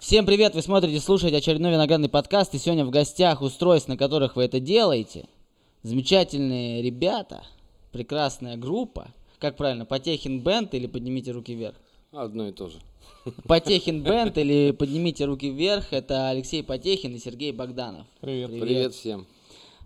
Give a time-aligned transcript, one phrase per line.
[0.00, 0.54] Всем привет!
[0.54, 4.58] Вы смотрите, слушаете очередной виноградный подкаст, и сегодня в гостях устройств, на которых вы это
[4.58, 5.28] делаете.
[5.82, 7.44] Замечательные ребята,
[7.92, 9.12] прекрасная группа.
[9.38, 11.76] Как правильно, Потехин Бенд или Поднимите руки вверх?
[12.10, 12.78] Одно и то же.
[13.44, 18.06] Потехин Бенд или Поднимите руки вверх, это Алексей Потехин и Сергей Богданов.
[18.20, 18.50] Привет.
[18.50, 19.26] Привет, всем.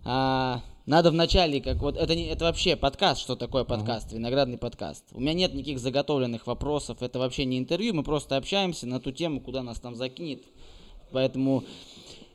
[0.09, 5.05] А, надо вначале, как вот, это, не, это вообще подкаст, что такое подкаст, виноградный подкаст.
[5.12, 9.11] У меня нет никаких заготовленных вопросов, это вообще не интервью, мы просто общаемся на ту
[9.11, 10.45] тему, куда нас там закинет.
[11.11, 11.64] Поэтому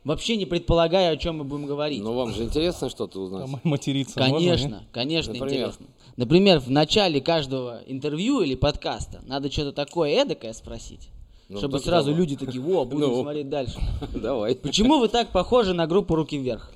[0.04, 2.02] вообще не предполагаю, о чем мы будем говорить.
[2.02, 3.50] Но вам же интересно что-то узнать?
[3.50, 5.54] Там материться Конечно, можно, конечно, Например?
[5.68, 5.86] интересно.
[6.18, 11.08] Например, в начале каждого интервью или подкаста надо что-то такое эдакое спросить,
[11.48, 12.20] Ну, чтобы сразу давай.
[12.20, 13.22] люди такие, во, будем Ну.
[13.22, 13.78] смотреть дальше.
[14.14, 14.56] Давай.
[14.56, 16.70] Почему вы так похожи на группу «Руки вверх»?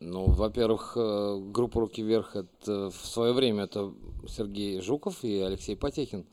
[0.00, 3.92] Ну, во-первых, э, группа «Руки вверх» это в свое время это
[4.28, 6.24] Сергей Жуков и Алексей Потехин.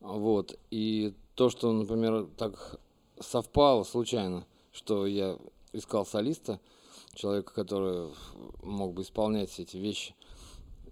[0.00, 0.58] Вот.
[0.70, 2.80] И то, что, например, так
[3.20, 5.38] совпало случайно, что я
[5.72, 6.60] искал солиста,
[7.14, 8.10] человека, который
[8.62, 10.14] мог бы исполнять все эти вещи,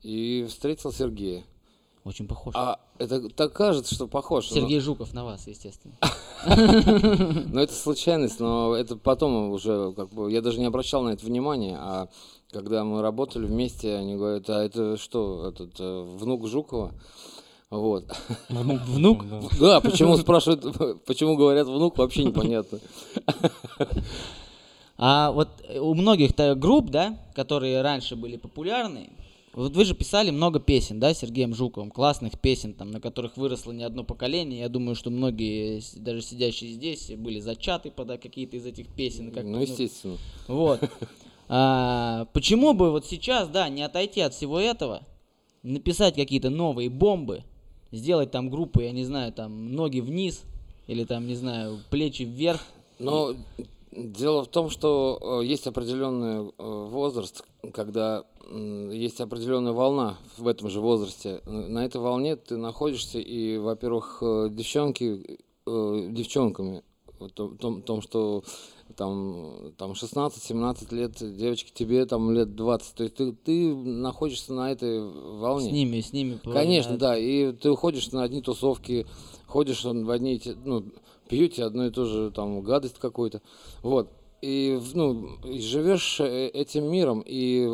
[0.03, 1.45] и встретил Сергея.
[2.05, 2.55] Очень похож.
[2.57, 4.51] А это так кажется, что похож.
[4.51, 5.95] но- Сергей Жуков на вас, естественно.
[7.53, 11.25] Ну, это случайность, но это потом уже, как бы, я даже не обращал на это
[11.25, 12.09] внимания, а
[12.51, 16.93] когда мы работали вместе, они говорят, а это что, этот э, внук Жукова?
[17.71, 18.05] Вот.
[18.51, 19.25] Ну, Внук?
[19.61, 19.81] да.
[19.81, 22.79] Почему спрашивают, почему говорят внук, вообще непонятно.
[24.99, 25.49] А вот
[25.81, 29.11] у многих групп, да, которые раньше были популярны,
[29.55, 33.73] вот вы же писали много песен, да, Сергеем Жуковым, классных песен, там, на которых выросло
[33.73, 34.61] не одно поколение.
[34.61, 39.31] Я думаю, что многие, даже сидящие здесь, были зачаты под а, какие-то из этих песен.
[39.31, 40.19] Как, Ну, естественно.
[40.49, 40.81] Вот.
[41.55, 45.03] А, почему бы вот сейчас, да, не отойти от всего этого,
[45.63, 47.45] написать какие-то новые бомбы,
[47.91, 50.45] сделать там группы, я не знаю, там ноги вниз
[50.87, 52.63] или там, не знаю, плечи вверх.
[52.99, 53.35] Но
[53.93, 58.25] дело в том, что э, есть определенный э, возраст, когда
[58.91, 61.41] есть определенная волна в этом же возрасте.
[61.47, 66.83] На этой волне ты находишься, и, во-первых, э, девчонки девчонками,
[67.21, 68.43] в том, том- что
[68.97, 74.73] там, там 16-17 лет девочки, тебе там лет 20, то есть ты, ты находишься на
[74.73, 75.71] этой волне.
[75.71, 76.41] С ними, с ними.
[76.43, 77.17] Конечно, да.
[77.17, 79.07] И ты уходишь на одни тусовки,
[79.47, 80.85] ходишь в одни, ну,
[81.29, 83.43] пьете одно и то же, там, гадость какую-то.
[83.83, 84.11] Вот.
[84.43, 87.69] И, ну, и живешь э, этим миром, и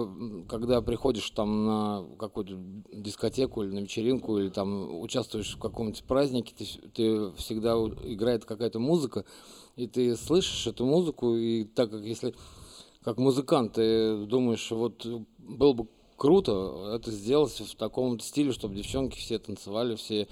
[0.51, 2.59] когда приходишь там на какую-то
[2.93, 7.73] дискотеку или на вечеринку, или там участвуешь в каком-нибудь празднике, ты, ты всегда
[8.05, 9.25] играет какая-то музыка,
[9.77, 12.35] и ты слышишь эту музыку, и так как если
[13.03, 15.07] как музыкант, ты думаешь, вот
[15.39, 15.89] было бы
[16.19, 20.29] круто это сделать в таком стиле, чтобы девчонки все танцевали, все,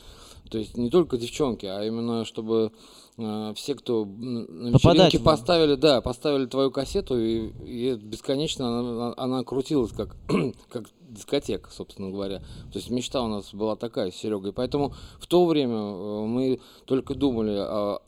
[0.51, 2.73] то есть не только девчонки, а именно чтобы
[3.17, 8.81] э, все, кто на Попадать вечеринке в- поставили, да, поставили твою кассету, и, и бесконечно
[8.81, 10.17] она, она крутилась как,
[10.69, 12.41] как дискотека, собственно говоря.
[12.73, 14.53] То есть мечта у нас была такая с Серегой.
[14.53, 18.03] Поэтому в то время э, мы только думали о,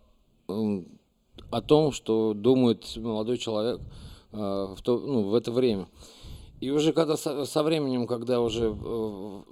[0.49, 3.81] о том, что думает молодой человек
[4.33, 4.37] э,
[4.77, 5.89] в, то, ну, в это время.
[6.61, 9.43] И уже когда со, со временем, когда уже э,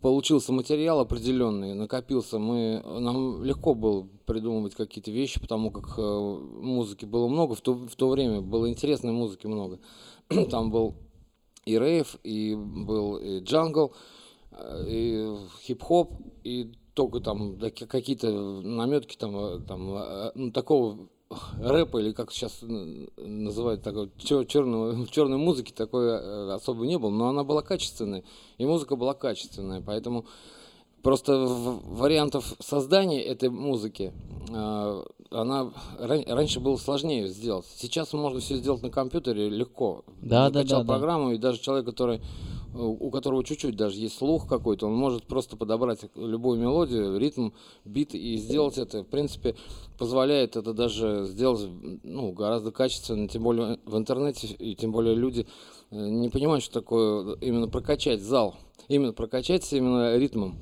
[0.00, 7.04] получился материал определенный, накопился, мы, нам легко было придумывать какие-то вещи, потому как э, музыки
[7.04, 9.80] было много, в то, в то время было интересной музыки много.
[10.50, 10.94] Там был
[11.64, 13.94] и рейв, и был и джангл,
[14.52, 16.12] э, и хип-хоп,
[16.44, 21.08] и только там да, ка- какие-то наметки там, э, там э, ну, такого
[21.60, 22.58] рэпа, или как сейчас
[23.16, 28.24] называют, такой черного, черной музыки такой э, особо не было, но она была качественной,
[28.58, 30.26] и музыка была качественная, поэтому
[31.02, 34.12] просто вариантов создания этой музыки
[34.50, 37.66] э, она ран- раньше было сложнее сделать.
[37.76, 40.04] Сейчас можно все сделать на компьютере легко.
[40.20, 40.92] Да, да, Закачал да, да.
[40.92, 42.20] программу, и даже человек, который
[42.74, 47.50] у которого чуть-чуть даже есть слух какой-то, он может просто подобрать любую мелодию, ритм,
[47.84, 49.02] бит и сделать это.
[49.02, 49.54] В принципе,
[49.98, 51.68] позволяет это даже сделать
[52.02, 55.46] ну, гораздо качественно, тем более в интернете, и тем более люди
[55.90, 58.56] э, не понимают, что такое именно прокачать зал,
[58.88, 60.56] именно прокачать именно ритмом.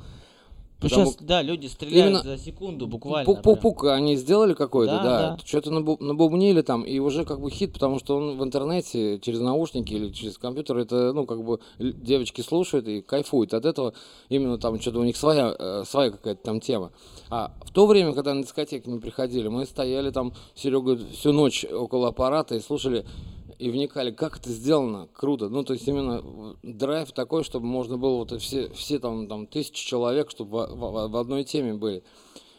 [0.80, 3.30] Потому сейчас, да, люди стреляют Именно за секунду буквально.
[3.30, 3.42] прям.
[3.42, 5.38] Пук-пук они сделали какой-то, Да, да, да.
[5.44, 9.40] что-то набу- набубнили там, и уже как бы хит, потому что он в интернете, через
[9.40, 13.92] наушники или через компьютер, это, ну, как бы девочки слушают и кайфуют от этого,
[14.30, 16.92] именно там что-то у них своя, э, своя какая-то там тема.
[17.28, 21.64] А в то время, когда на дискотеки не приходили, мы стояли там, Серега, всю ночь
[21.64, 23.04] около аппарата и слушали
[23.60, 25.48] и вникали, как это сделано, круто.
[25.48, 29.86] Ну, то есть именно драйв такой, чтобы можно было вот все, все там, там тысячи
[29.86, 32.02] человек, чтобы в, в, в одной теме были.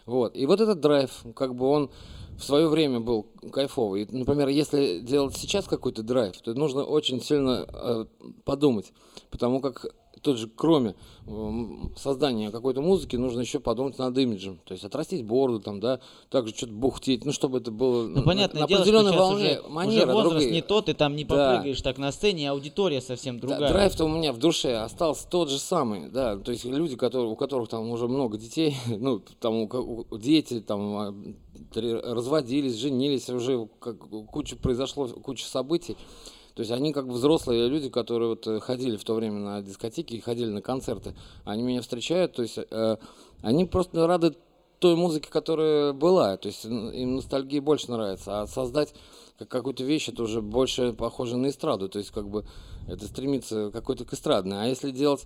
[0.05, 0.35] Вот.
[0.35, 1.89] И вот этот драйв, как бы он
[2.37, 4.07] в свое время был кайфовый.
[4.09, 8.05] Например, если делать сейчас какой-то драйв, то нужно очень сильно э,
[8.43, 8.93] подумать,
[9.29, 9.87] потому как
[10.21, 10.95] тут же, кроме
[11.95, 14.59] создания какой-то музыки, нужно еще подумать над имиджем.
[14.65, 18.61] То есть отрастить бороду, там, да, также что-то бухтеть, ну, чтобы это было ну, понятное
[18.61, 19.59] на, дело, определенной волне.
[19.59, 20.51] Уже, манера уже возраст другая.
[20.51, 21.83] не тот, и там не попрыгаешь да.
[21.83, 23.59] так на сцене, аудитория совсем другая.
[23.59, 27.29] Да, драйв-то у меня в душе остался тот же самый, да, то есть люди, которые,
[27.29, 31.15] у которых там уже много детей, ну, там у, у, дети там а,
[31.75, 33.97] разводились, женились, уже как,
[34.29, 35.95] куча произошло, куча событий.
[36.61, 40.13] То есть они как взрослые люди, которые вот э, ходили в то время на дискотеки
[40.13, 41.15] и ходили на концерты.
[41.43, 42.97] Они меня встречают, то есть э,
[43.41, 44.35] они просто рады
[44.77, 46.37] той музыке, которая была.
[46.37, 48.41] То есть им ностальгия больше нравится.
[48.41, 48.93] А создать
[49.49, 51.89] какую-то вещь, это уже больше похоже на эстраду.
[51.89, 52.45] То есть как бы
[52.87, 54.61] это стремится какой-то к эстрадной.
[54.61, 55.25] А если делать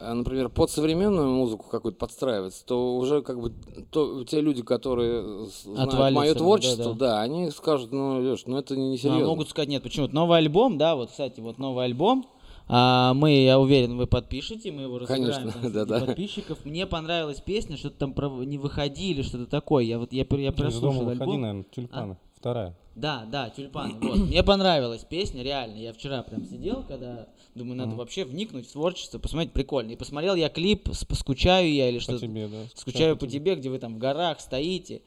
[0.00, 3.52] например, под современную музыку какую-то подстраиваться, то уже как бы
[3.90, 6.96] то, те люди, которые знают мое творчество, да, да.
[6.98, 9.24] да, они скажут, ну, Леш, ну это не серьезно.
[9.24, 12.26] А, могут сказать, нет, почему-то новый альбом, да, вот, кстати, вот новый альбом,
[12.66, 16.00] а, мы, я уверен, вы подпишете, мы его разыграем Конечно, да, да.
[16.00, 16.64] подписчиков.
[16.64, 18.28] Мне понравилась песня, что-то там про...
[18.44, 19.84] не выходи или что-то такое.
[19.84, 21.26] Я вот я, я прослушал альбом.
[21.26, 22.12] Выходи, наверное, тюльпаны.
[22.12, 22.38] А?
[22.38, 22.76] Вторая.
[22.94, 23.94] Да, да, тюльпаны.
[24.00, 24.18] Вот.
[24.18, 25.76] Мне понравилась песня, реально.
[25.76, 27.96] Я вчера прям сидел, когда думаю, надо mm.
[27.96, 29.92] вообще вникнуть в творчество, посмотреть прикольно.
[29.92, 32.26] И посмотрел я клип, скучаю я или что-то.
[32.26, 32.64] тебе, да.
[32.74, 35.02] Скучаю по тебе, где вы там в горах стоите.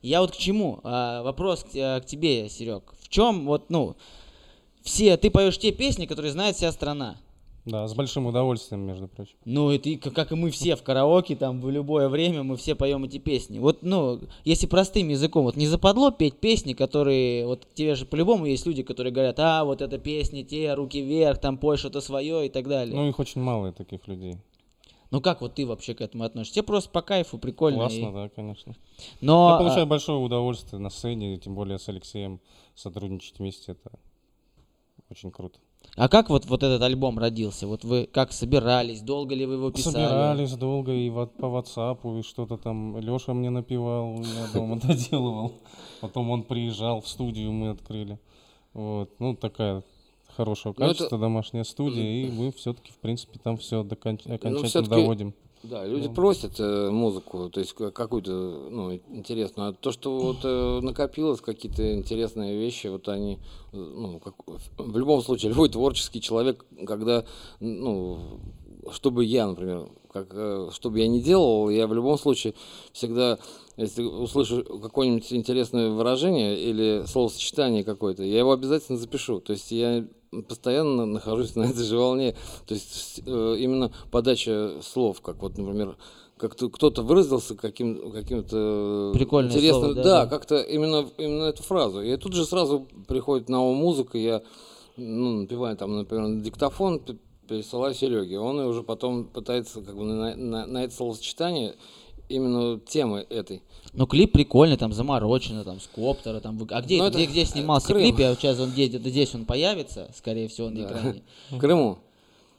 [0.00, 0.80] Я вот к чему?
[0.84, 2.94] А, вопрос к, к тебе, Серег.
[3.00, 3.96] В чем вот, ну,
[4.82, 7.18] все, ты поешь те песни, которые знает вся страна.
[7.68, 9.36] Да, с большим удовольствием, между прочим.
[9.44, 13.04] Ну, это как и мы все в караоке, там, в любое время мы все поем
[13.04, 13.58] эти песни.
[13.58, 18.46] Вот, ну, если простым языком, вот не западло петь песни, которые, вот тебе же по-любому
[18.46, 22.46] есть люди, которые говорят, а, вот эта песня, те, руки вверх, там, пой что-то свое
[22.46, 22.96] и так далее.
[22.96, 24.36] Ну, их очень мало, таких людей.
[25.10, 26.56] Ну как вот ты вообще к этому относишься?
[26.56, 27.78] Тебе просто по кайфу, прикольно.
[27.78, 28.12] Классно, и...
[28.12, 28.74] да, конечно.
[29.20, 29.52] Но...
[29.52, 29.86] Я получаю а...
[29.86, 32.40] большое удовольствие на сцене, тем более с Алексеем
[32.74, 33.90] сотрудничать вместе, это
[35.10, 35.58] очень круто.
[35.98, 37.66] А как вот, вот этот альбом родился?
[37.66, 39.00] Вот вы как собирались?
[39.00, 39.94] Долго ли вы его писали?
[39.94, 45.52] Собирались долго и вот по WhatsApp, и что-то там Леша мне напевал, я дома доделывал.
[46.00, 48.20] Потом он приезжал в студию, мы открыли.
[48.74, 49.82] Вот, ну такая
[50.36, 51.18] хорошего ну, качества это...
[51.18, 54.20] домашняя студия, и мы все-таки, в принципе, там все до кон...
[54.24, 55.34] Ну, окончательно ну, доводим.
[55.68, 56.14] Да, люди ну.
[56.14, 58.30] просят э, музыку, то есть какую-то,
[58.70, 59.68] ну, интересную.
[59.68, 63.38] А то, что вот э, накопилось, какие-то интересные вещи, вот они,
[63.72, 64.34] ну, как,
[64.78, 67.26] в любом случае, любой творческий человек, когда,
[67.60, 68.40] ну,
[68.90, 72.54] чтобы я, например, как, э, что бы я ни делал, я в любом случае
[72.92, 73.38] всегда,
[73.76, 79.40] если услышу какое-нибудь интересное выражение или словосочетание какое-то, я его обязательно запишу.
[79.40, 80.06] То есть я
[80.48, 82.34] постоянно нахожусь на этой же волне.
[82.66, 85.96] То есть э, именно подача слов, как вот, например,
[86.36, 90.26] как-то кто-то выразился каким, каким-то Прикольное интересным, слово, да, да, да.
[90.26, 92.00] как-то именно, именно эту фразу.
[92.00, 94.42] И тут же сразу приходит на ум музыка, я
[94.96, 97.00] ну, напеваю там, например, на диктофон,
[97.48, 98.38] пересылаю Сереге.
[98.38, 101.74] Он и уже потом пытается как бы на, на, на это словосочетание
[102.28, 103.62] именно темы этой.
[103.92, 107.88] Ну, клип прикольный, там заморочено, там, с коптера, там, а где, ну, где, где снимался
[107.88, 108.02] Крым.
[108.02, 108.18] клип?
[108.18, 110.86] Я сейчас он где, здесь он появится, скорее всего, на да.
[110.86, 111.22] экране.
[111.50, 111.98] В Крыму.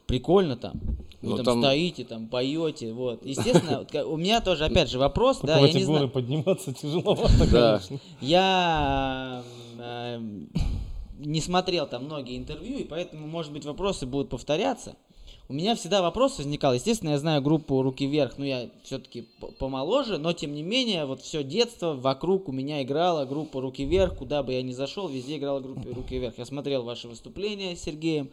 [0.07, 0.73] Прикольно там.
[1.21, 3.26] Вы ну, там, там стоите, там поете, вот.
[3.26, 6.09] Естественно, у меня тоже, опять же, вопрос, да, я не знаю.
[6.09, 7.99] подниматься тяжеловато, конечно.
[8.21, 9.44] Я
[9.78, 10.19] э,
[11.19, 14.95] не смотрел там многие интервью, и поэтому, может быть, вопросы будут повторяться
[15.49, 16.75] у меня всегда вопрос возникал.
[16.75, 19.27] Естественно, я знаю группу «Руки вверх», но я все-таки
[19.57, 24.15] помоложе, но тем не менее, вот все детство вокруг у меня играла группа «Руки вверх»,
[24.15, 26.37] куда бы я ни зашел, везде играла группа «Руки вверх».
[26.37, 28.29] Я смотрел ваши выступления с Сергеем,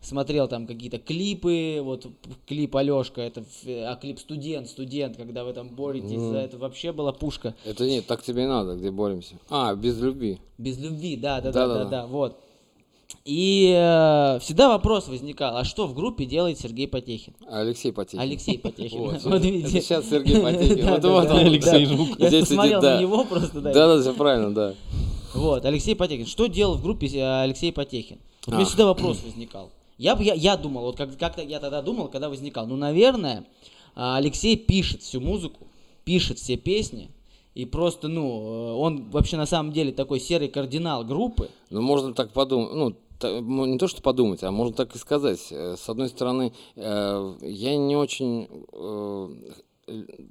[0.00, 2.06] смотрел там какие-то клипы, вот
[2.46, 6.30] клип Алешка, это, а клип студент, студент, когда вы там боретесь mm.
[6.30, 7.56] за это, вообще была пушка.
[7.64, 9.34] Это нет, так тебе и надо, где боремся.
[9.50, 10.38] А, без любви.
[10.58, 12.40] Без любви, да, да, да, да, да, да вот.
[13.26, 17.34] И э, всегда вопрос возникал, а что в группе делает Сергей Потехин?
[17.50, 18.20] Алексей Потехин.
[18.20, 19.00] Алексей Потехин.
[19.00, 19.80] Вот, вот видите.
[19.80, 20.88] сейчас Сергей Потехин.
[20.88, 22.20] Вот вот он, Алексей Жук.
[22.20, 23.60] Я посмотрел на него просто.
[23.60, 24.74] Да, да, все правильно, да.
[25.34, 26.24] Вот, Алексей Потехин.
[26.24, 28.20] Что делал в группе э, Алексей Потехин?
[28.46, 29.72] У меня всегда вопрос возникал.
[29.98, 33.44] Я, я, я думал, вот как, как я тогда думал, когда возникал, ну, наверное,
[33.96, 35.66] Алексей пишет всю музыку,
[36.04, 37.10] пишет все песни,
[37.56, 41.48] и просто, ну, э, он вообще на самом деле такой серый кардинал группы.
[41.70, 45.48] Ну, можно так подумать, ну, не то что подумать, а можно так и сказать.
[45.50, 48.48] Э, с одной стороны, э, я не очень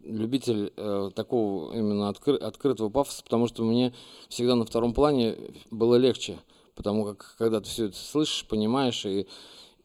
[0.04, 0.74] любитель
[1.15, 3.94] такого именно открытого пафоса, потому что мне
[4.27, 5.38] всегда на втором плане
[5.72, 6.39] было легче
[6.75, 9.27] Потому как когда ты все это слышишь, понимаешь, и,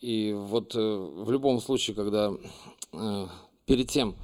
[0.00, 2.32] и вот э, в любом случае, когда
[2.92, 3.26] э,
[3.64, 4.16] перед тем,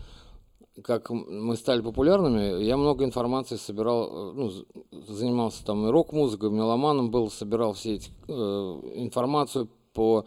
[0.82, 4.52] как мы стали популярными, я много информации собирал, э, ну,
[5.08, 8.32] занимался там и рок-музыкой, меломаном был, собирал все эти э,
[8.96, 10.26] информацию по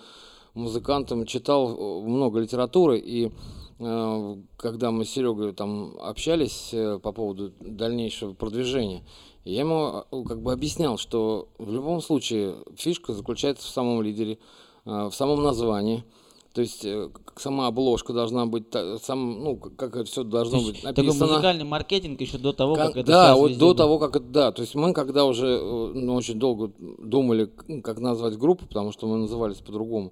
[0.55, 3.31] музыкантам, читал э, много литературы, и
[3.79, 9.03] э, когда мы с Серегой там общались э, по поводу дальнейшего продвижения,
[9.45, 14.39] я ему э, как бы объяснял, что в любом случае фишка заключается в самом лидере,
[14.85, 16.03] э, в самом названии–
[16.53, 18.65] то есть э, сама обложка должна быть,
[19.03, 21.13] сам, ну, как это все должно быть написано.
[21.13, 24.25] Такой музыкальный маркетинг еще до того, как, как это Да, вот до того, как это,
[24.25, 24.51] да.
[24.51, 27.51] То есть мы когда уже э, ну, очень долго думали,
[27.83, 30.11] как назвать группу, потому что мы назывались по-другому,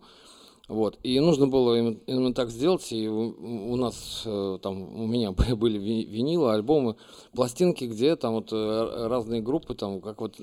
[0.68, 1.00] вот.
[1.02, 2.92] И нужно было именно, именно так сделать.
[2.92, 6.98] И у, у нас э, там, у меня были винилы, альбомы,
[7.34, 10.36] пластинки, где там вот разные группы, там, как вот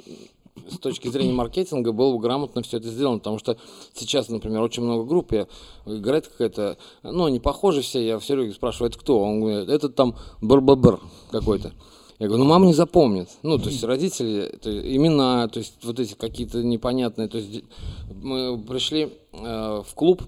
[0.70, 3.56] с точки зрения маркетинга было бы грамотно все это сделано, потому что
[3.92, 5.46] сейчас, например, очень много групп, я,
[5.86, 9.20] играет какая-то, ну, они похожи все, я в Сереге спрашиваю, это кто?
[9.20, 11.72] Он говорит, это там бр какой-то.
[12.20, 13.28] Я говорю, ну мама не запомнит.
[13.42, 17.28] Ну, то есть родители, то есть, имена, то есть вот эти какие-то непонятные.
[17.28, 17.64] То есть
[18.14, 20.22] мы пришли э, в клуб,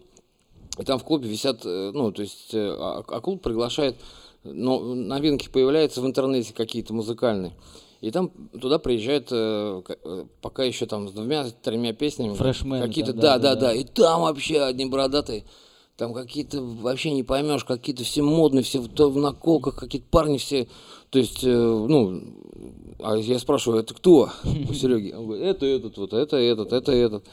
[0.78, 3.96] и там в клубе висят, э, ну, то есть, э, а, а клуб приглашает,
[4.42, 7.52] ну, новинки появляются в интернете какие-то музыкальные.
[8.06, 12.34] И там туда приезжают э, э, пока еще там с двумя-тремя песнями.
[12.34, 12.80] Фрешмен.
[12.80, 13.74] Какие-то, да, да, да, да.
[13.74, 15.42] И там вообще одни бородатые.
[15.96, 20.68] Там какие-то вообще не поймешь, какие-то все модные, все в, в наколках, какие-то парни все.
[21.10, 22.22] То есть, э, ну,
[23.00, 24.30] а я спрашиваю, это кто
[24.68, 25.12] у Сереги?
[25.12, 27.24] Он говорит, это этот, вот это этот, это этот.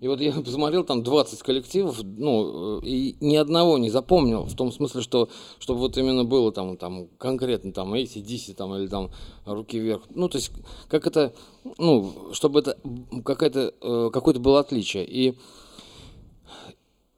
[0.00, 4.72] И вот я посмотрел там 20 коллективов, ну, и ни одного не запомнил, в том
[4.72, 5.28] смысле, что
[5.58, 9.10] чтобы вот именно было там, там конкретно там ACDC там или там
[9.44, 10.02] руки вверх.
[10.14, 10.52] Ну, то есть,
[10.88, 11.32] как это,
[11.78, 12.78] ну, чтобы это
[13.24, 15.04] какая-то, э, какое-то было отличие.
[15.06, 15.36] И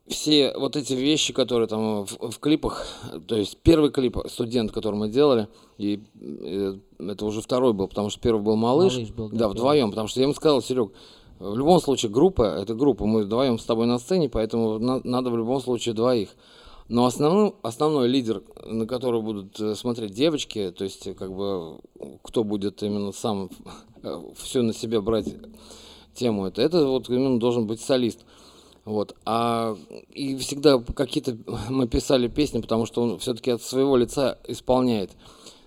[0.08, 2.86] все вот эти вещи, которые там в, в клипах,
[3.26, 5.48] то есть первый клип «Студент», который мы делали,
[5.78, 9.38] и, и э, это уже второй был, потому что первый был «Малыш», Малыш был, да,
[9.38, 10.90] да вдвоем, потому что я ему сказал, Серег,
[11.50, 13.04] в любом случае, группа– это группа.
[13.04, 16.30] Мы вдвоем с тобой на сцене, поэтому на, надо в любом случае двоих.
[16.88, 21.78] Но основной, основной лидер, на которого будут э, смотреть девочки, то есть как бы
[22.22, 23.50] кто будет именно сам
[24.02, 25.34] э, все на себя брать
[26.14, 28.20] тему, это, это вот именно должен быть солист.
[28.84, 29.16] Вот.
[29.24, 29.76] А
[30.12, 31.36] и всегда какие-то
[31.70, 35.10] мы писали песни, потому что он все-таки от своего лица исполняет.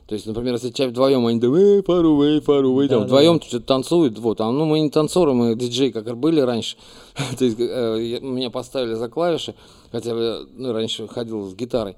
[0.07, 3.05] То есть, например, если чай вдвоем, они там, эй, far away, far away, там, да,
[3.05, 3.45] вдвоем да.
[3.45, 6.77] что-то танцуют, вот, а ну мы не танцоры, мы диджей, как были раньше.
[7.39, 9.55] То есть, э, меня поставили за клавиши,
[9.91, 11.95] хотя я ну, раньше ходил с гитарой.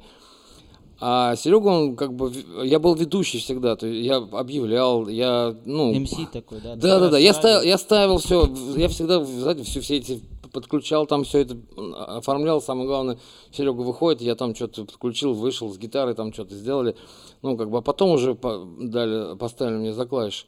[0.99, 2.31] А Серега, он как бы,
[2.63, 5.93] я был ведущий всегда, то есть я объявлял, я, ну...
[5.93, 6.75] MC такой, да?
[6.75, 10.21] Да, да, да, я ставил, я ставил все, я всегда, знаете, все, все эти
[10.57, 11.55] подключал там все это,
[11.95, 13.19] оформлял, самое главное,
[13.51, 16.95] Серега выходит, я там что-то подключил, вышел с гитарой, там что-то сделали,
[17.43, 20.47] ну, как бы, а потом уже дали, поставили мне за клавиш.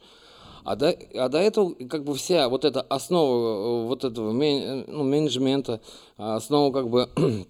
[0.64, 4.84] А до, а до этого, как бы, вся вот эта основа э, вот этого мен,
[4.88, 5.80] ну, менеджмента,
[6.16, 7.08] основа, как бы,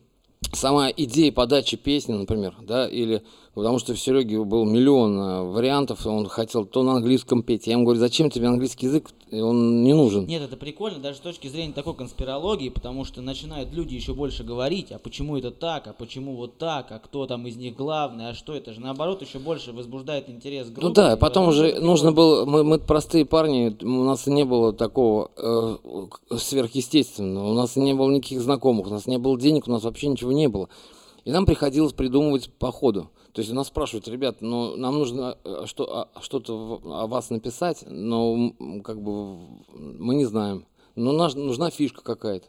[0.53, 3.23] сама идея подачи песни, например, да, или
[3.61, 7.67] потому что в Сереге был миллион э, вариантов, он хотел то на английском петь.
[7.67, 10.25] Я ему говорю, зачем тебе английский язык, он не нужен.
[10.25, 14.45] Нет, это прикольно, даже с точки зрения такой конспирологии, потому что начинают люди еще больше
[14.45, 18.31] говорить, а почему это так, а почему вот так, а кто там из них главный,
[18.31, 20.89] а что это же, наоборот, еще больше возбуждает интерес группы.
[20.89, 25.33] Ну да, потом уже нужно было, мы, мы простые парни, у нас не было такого
[25.37, 25.77] э,
[26.35, 30.07] сверхъестественного, у нас не было никаких знакомых, у нас не было денег, у нас вообще
[30.07, 30.71] ничего не было.
[31.27, 33.11] И нам приходилось придумывать по ходу.
[33.33, 37.31] То есть у нас спрашивают, ребят, ну нам нужно э, что, а, что-то о вас
[37.31, 39.39] написать, но как бы
[39.73, 40.67] мы не знаем.
[40.97, 42.49] Но наш, нужна фишка какая-то.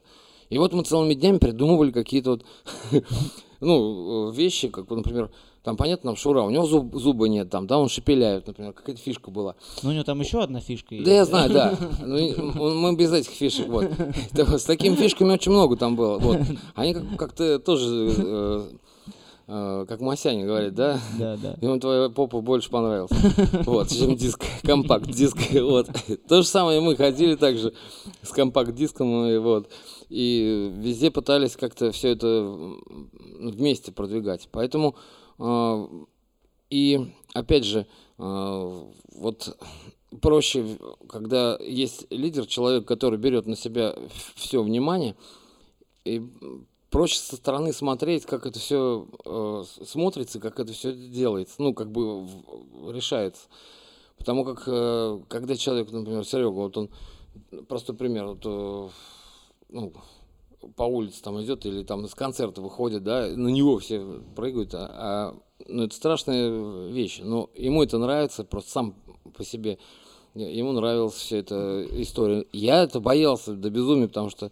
[0.50, 2.46] И вот мы целыми днями придумывали какие-то вот
[3.62, 5.30] ну, вещи, как, например,
[5.64, 9.00] там, понятно, там Шура, у него зуб, зуба нет, там, да, он шепеляет, например, какая-то
[9.00, 9.56] фишка была.
[9.84, 11.06] Ну, у него там еще одна фишка есть.
[11.06, 11.78] Да, я знаю, да.
[12.02, 13.92] Ну, мы без этих фишек, вот.
[14.34, 16.40] С такими фишками очень много там было, вот.
[16.74, 18.64] Они как-то тоже э, э,
[19.52, 21.00] как Масяня говорит, да?
[21.20, 21.58] Да, да.
[21.62, 23.12] Ему твоя попа больше понравилась.
[23.66, 25.38] Вот, чем диск, компакт-диск.
[25.62, 25.90] Вот.
[26.30, 27.74] То же самое мы ходили также
[28.22, 29.70] с компакт-диском, и вот.
[30.10, 32.50] И везде пытались как-то все это
[33.40, 34.48] вместе продвигать.
[34.52, 34.96] Поэтому
[35.38, 35.86] а,
[36.70, 39.58] и опять же, а, вот
[40.22, 40.78] проще,
[41.10, 43.96] когда есть лидер, человек, который берет на себя
[44.36, 45.16] все внимание,
[46.06, 46.22] и
[46.92, 51.90] проще со стороны смотреть, как это все э, смотрится, как это все делается, ну, как
[51.90, 52.28] бы
[52.92, 53.48] решается.
[54.18, 56.90] Потому как, э, когда человек, например, Серега, вот он
[57.68, 58.90] простой пример, вот, э,
[59.70, 59.94] ну,
[60.76, 64.92] по улице там идет или там из концерта выходит, да, на него все прыгают, а,
[64.94, 65.36] а
[65.68, 67.22] ну, это страшная вещь.
[67.24, 68.96] Но ему это нравится, просто сам
[69.36, 69.80] по себе
[70.36, 72.46] ему нравилась вся эта история.
[72.52, 74.52] Я это боялся до безумия, потому что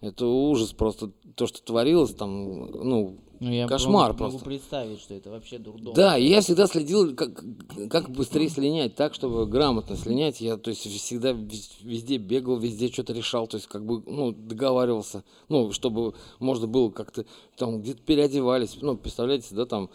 [0.00, 4.44] это ужас просто то, что творилось там, ну, Ну, я Кошмар могу, могу просто.
[4.44, 5.94] представить, что это вообще дурдом.
[5.94, 7.44] да, и я всегда следил, как,
[7.90, 10.40] как быстрее слинять, так, чтобы грамотно слинять.
[10.40, 14.32] Я, то есть, всегда вез- везде бегал, везде что-то решал, то есть, как бы, ну,
[14.32, 17.26] договаривался, ну, чтобы можно было как-то,
[17.56, 19.90] там, где-то переодевались, ну, представляете, да, там,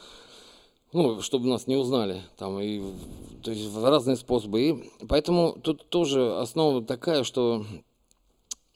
[0.94, 2.82] ну, чтобы нас не узнали, там, и,
[3.42, 4.62] то есть, разные способы.
[4.62, 7.66] И поэтому тут тоже основа такая, что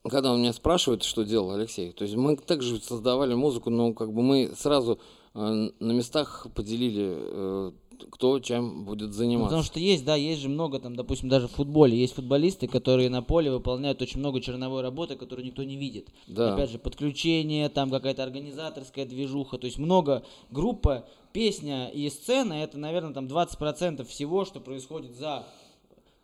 [0.10, 4.14] когда он меня спрашивает, что делал Алексей, то есть мы также создавали музыку, но как
[4.14, 5.00] бы мы сразу
[5.34, 7.72] э, на местах поделили, э,
[8.12, 9.46] кто чем будет Ну, заниматься.
[9.46, 11.98] Потому что есть, да, есть же много там, допустим, даже в футболе.
[11.98, 16.10] Есть футболисты, которые на поле выполняют очень много черновой работы, которую никто не видит.
[16.28, 16.54] Да.
[16.54, 19.58] Опять же, подключение, там какая-то организаторская движуха.
[19.58, 25.46] То есть много группа, песня и сцена, это, наверное, там 20% всего, что происходит за.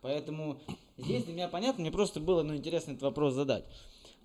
[0.00, 0.58] Поэтому
[0.96, 3.64] здесь для меня понятно, мне просто было ну, интересно этот вопрос задать.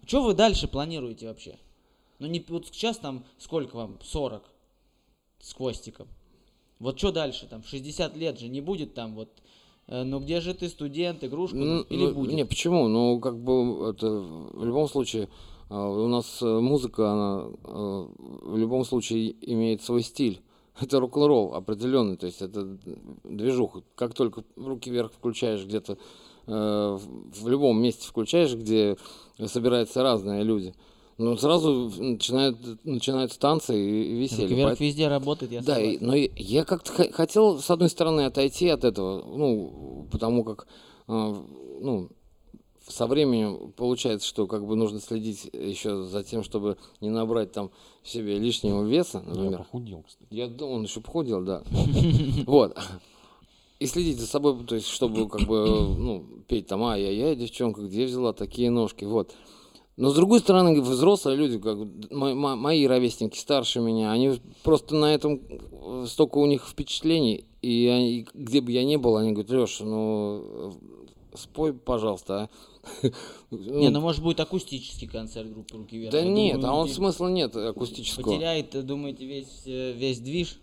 [0.06, 1.58] Что вы дальше планируете вообще?
[2.20, 3.98] Ну, не, вот сейчас там сколько вам?
[4.04, 4.44] 40
[5.40, 6.08] с хвостиком.
[6.80, 7.48] Вот что дальше?
[7.48, 9.30] Там 60 лет же не будет там вот.
[9.88, 11.58] э, ну где же ты, студент, игрушка?
[11.58, 12.34] Ну, или ну, будет?
[12.34, 12.88] Не, почему?
[12.88, 15.30] Ну, как бы это в любом случае
[15.70, 20.42] э, у нас э, музыка, она в любом случае имеет свой стиль.
[20.82, 22.78] Это рок-н-ролл определенный, то есть это
[23.26, 23.84] движуха.
[23.96, 25.98] Как только руки вверх включаешь где-то,
[26.54, 28.98] в, в любом месте включаешь, где
[29.46, 30.74] собираются разные люди,
[31.18, 34.44] ну сразу начинают, начинаются танцы и, и веселье.
[34.46, 38.22] Руки вверх Поэт- везде работает, я да, и- но я как-то хотел, с одной стороны,
[38.26, 40.68] отойти от этого, ну, потому как,
[41.08, 41.36] э,
[41.82, 42.10] ну,
[42.88, 47.70] со временем получается, что как бы нужно следить еще за тем, чтобы не набрать там
[48.04, 49.58] себе лишнего веса, Я например.
[49.60, 50.28] похудел, кстати.
[50.34, 51.62] Я думал, он еще похудел, да.
[52.48, 52.76] Вот.
[53.80, 55.66] И следить за собой, то есть, чтобы как бы,
[55.98, 59.34] ну, петь там, ай-яй-яй, девчонка, где взяла такие ножки, вот.
[59.96, 61.78] Но с другой стороны, взрослые люди, как
[62.12, 67.46] мо- мо- мои ровесники старше меня, они просто на этом э, столько у них впечатлений,
[67.62, 70.74] и они- где бы я ни был, они говорят, Леша, ну,
[71.34, 72.50] э, спой, пожалуйста,
[73.04, 73.10] а».
[73.52, 76.12] Не, ну может будет акустический концерт группы Руки Вверх.
[76.12, 78.24] Да нет, а он смысла нет акустического.
[78.32, 80.60] Потеряет, э, думаете, весь, весь движ?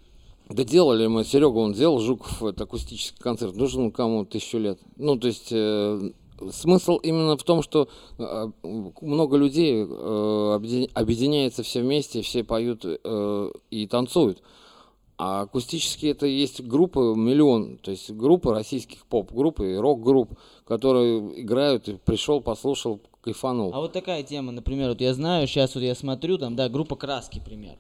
[0.49, 4.79] Да делали мы, Серега, он делал, Жуков, это акустический концерт, нужен кому тысячу лет.
[4.97, 6.11] Ну, то есть, э,
[6.53, 12.85] смысл именно в том, что э, много людей э, объедин- объединяются все вместе, все поют
[12.85, 14.41] э, и танцуют.
[15.19, 21.89] А акустические это есть группы миллион, то есть группы российских поп-групп и рок-групп, которые играют,
[21.89, 23.73] и пришел, послушал, кайфанул.
[23.75, 26.97] А вот такая тема, например, вот я знаю, сейчас вот я смотрю, там, да, группа
[26.97, 27.77] Краски, пример.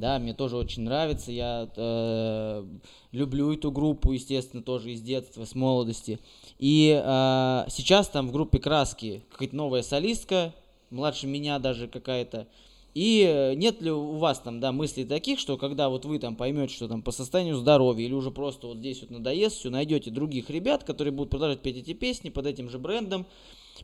[0.00, 2.64] Да, мне тоже очень нравится, я э,
[3.12, 6.18] люблю эту группу, естественно, тоже из детства, с молодости.
[6.58, 10.54] И э, сейчас там в группе Краски какая-то новая солистка,
[10.88, 12.46] младше меня даже какая-то.
[12.94, 16.34] И э, нет ли у вас там, да, мыслей таких, что когда вот вы там
[16.34, 20.10] поймете, что там по состоянию здоровья или уже просто вот здесь вот надоест, все, найдете
[20.10, 23.26] других ребят, которые будут продолжать петь эти песни под этим же брендом,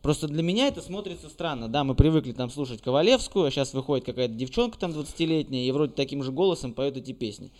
[0.02, 1.68] Просто для меня это смотрится странно.
[1.68, 5.92] Да, мы привыкли там слушать Ковалевскую, а сейчас выходит какая-то девчонка там 20-летняя и вроде
[5.92, 7.50] таким же голосом поет эти песни.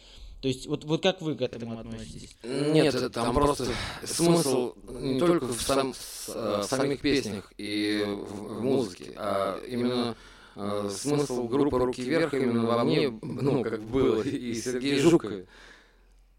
[0.43, 2.37] То есть вот, вот как вы к этому относитесь?
[2.45, 3.67] Нет, это там просто
[4.05, 5.95] смысл не только в, сам-
[6.29, 10.15] э, в самих песнях и в, в музыке, а именно
[10.55, 15.47] э, смысл группы «Руки вверх» именно во мне, ну, как было и Сергея Жукове.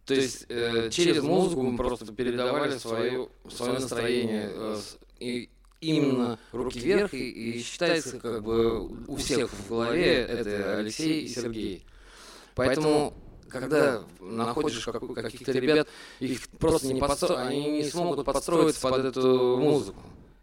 [0.05, 4.49] То есть э, через музыку мы просто передавали свое, свое настроение.
[4.53, 4.79] э,
[5.19, 5.49] и
[5.81, 11.27] именно «Руки вверх» и, и считается как бы у всех в голове это Алексей и
[11.27, 11.85] Сергей.
[12.55, 13.13] Поэтому,
[13.49, 15.87] когда находишь как- каких-то ребят,
[16.19, 17.35] их просто не подстро...
[17.35, 20.01] они не смогут подстроиться под эту музыку.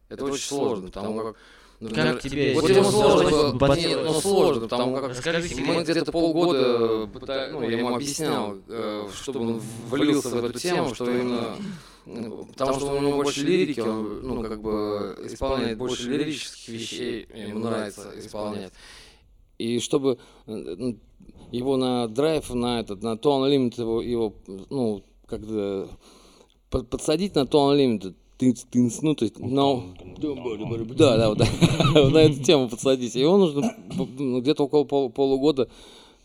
[0.08, 1.36] Это очень сложно, потому как...
[1.80, 3.88] например, Как тебе Вот ему сложно, подстроиться?
[3.88, 9.08] нет, ну сложно, потому как Расскажите мы где-то полгода, пыта- ну, я ему объяснял, э,
[9.12, 11.64] чтобы он влился в эту тему, что именно ну,
[12.04, 17.60] Потому что у него больше лирики, он, ну, как бы исполняет больше лирических вещей, ему
[17.60, 18.72] нравится исполнять.
[19.58, 20.98] И чтобы ну,
[21.52, 24.34] его на драйв, на этот, на Tone Limit его, его
[24.68, 25.88] ну, как-то
[26.70, 29.84] под- подсадить на Tone Limit, тынц, тынц, ну, то есть, но...
[30.96, 31.38] Да, да, вот,
[31.94, 33.14] да, на эту тему подсадить.
[33.14, 35.68] Его нужно ну, где-то около пол- полугода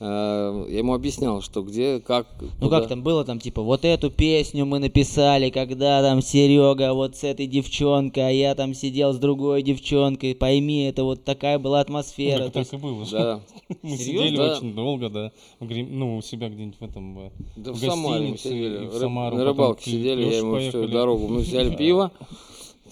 [0.02, 2.26] я ему объяснял, что где, как.
[2.42, 2.80] Ну куда.
[2.80, 7.24] как там было там типа вот эту песню мы написали, когда там Серега вот с
[7.26, 10.36] этой девчонкой, а я там сидел с другой девчонкой.
[10.36, 12.46] Пойми, это вот такая была Ну, атмосфера.
[12.46, 13.06] так, То есть так и было.
[13.12, 13.42] Да,
[13.82, 14.28] Мы Серьезно?
[14.28, 14.58] сидели Да.
[14.58, 15.32] очень долго, да.
[15.60, 17.20] Ну, у себя где-нибудь в этом...
[17.20, 20.60] э, да в, В Самаре мы гостинице сидели, в Самару, на рыбалке сидели, я ему
[20.60, 21.28] всю дорогу.
[21.28, 22.12] Мы взяли пиво.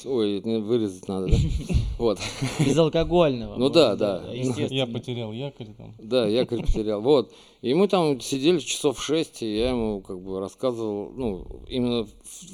[0.06, 1.38] Ой, это вырезать надо, да?
[1.98, 2.20] Вот.
[2.60, 3.56] безалкогольного.
[3.56, 4.24] Ну вот, да, да.
[4.32, 4.78] естественно.
[4.78, 5.96] Я потерял якорь там.
[5.98, 7.02] Да, якорь потерял.
[7.02, 7.34] Вот.
[7.62, 12.10] И мы там сидели часов шесть, и я ему как бы рассказывал, ну, именно в,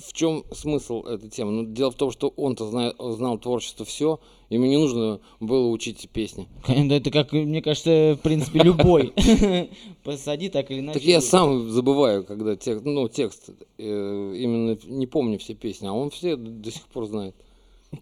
[0.08, 1.52] в чем смысл этой темы.
[1.52, 6.10] Ну, дело в том, что он-то знает, знал творчество все, ему не нужно было учить
[6.10, 6.48] песни.
[6.66, 9.14] Конечно, Это как, мне кажется, в принципе, любой.
[10.04, 11.00] Посади так или иначе.
[11.00, 15.92] Так я сам забываю, когда текст, ну, текст, э, именно не помню все песни, а
[15.92, 17.36] он все до сих пор знает.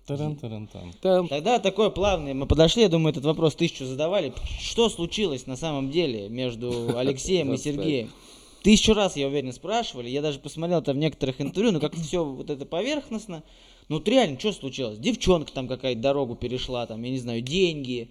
[0.05, 0.93] Таран-таран-тан.
[1.01, 1.27] Там.
[1.27, 2.33] Тогда такое плавное.
[2.33, 4.33] Мы подошли, я думаю, этот вопрос тысячу задавали.
[4.59, 7.63] Что случилось на самом деле между Алексеем и 25.
[7.63, 8.09] Сергеем?
[8.63, 10.09] Тысячу раз, я уверен, спрашивали.
[10.09, 13.43] Я даже посмотрел это в некоторых интервью, но как все вот это поверхностно.
[13.89, 14.99] Ну вот реально, что случилось?
[14.99, 18.09] Девчонка там какая-то дорогу перешла, там, я не знаю, деньги,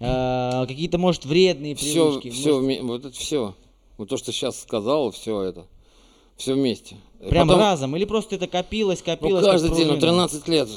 [0.00, 2.30] э, какие-то, может, вредные Все, привычки.
[2.30, 3.54] все, может, вот это все.
[3.96, 5.66] Вот то, что сейчас сказал, все это.
[6.40, 6.96] Все вместе.
[7.28, 7.96] Прям потом- разом?
[7.96, 9.44] Или просто это копилось, Ну, копилось?
[9.44, 10.00] как каждый день, ну, пружина?
[10.00, 10.68] 13 лет.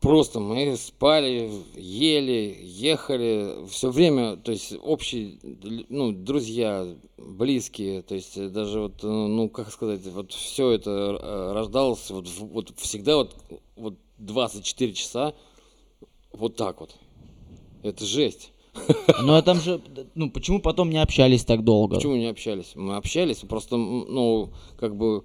[0.00, 3.66] Просто мы спали, ели, ехали.
[3.68, 5.40] Все время, то есть общие,
[5.88, 6.86] ну, друзья,
[7.18, 8.02] близкие.
[8.02, 12.72] То есть даже вот, э, ну, как сказать, вот все это э, рождалось вот, вот
[12.76, 13.34] всегда вот,
[13.74, 15.34] вот 24 часа
[16.32, 16.94] вот так вот.
[17.82, 18.52] Это жесть.
[19.22, 19.80] Ну а там же,
[20.14, 21.96] ну почему потом не общались так долго?
[21.96, 22.72] Почему не общались?
[22.74, 25.24] Мы общались, просто, ну, как бы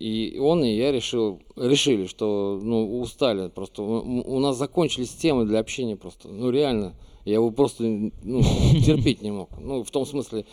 [0.00, 3.82] и он, и я решил, решили, что, ну, устали просто.
[3.82, 6.28] У, у нас закончились темы для общения просто.
[6.28, 6.94] Ну, реально.
[7.26, 8.42] Я его просто, ну,
[8.84, 9.50] терпеть не мог.
[9.60, 10.46] Ну, в том смысле,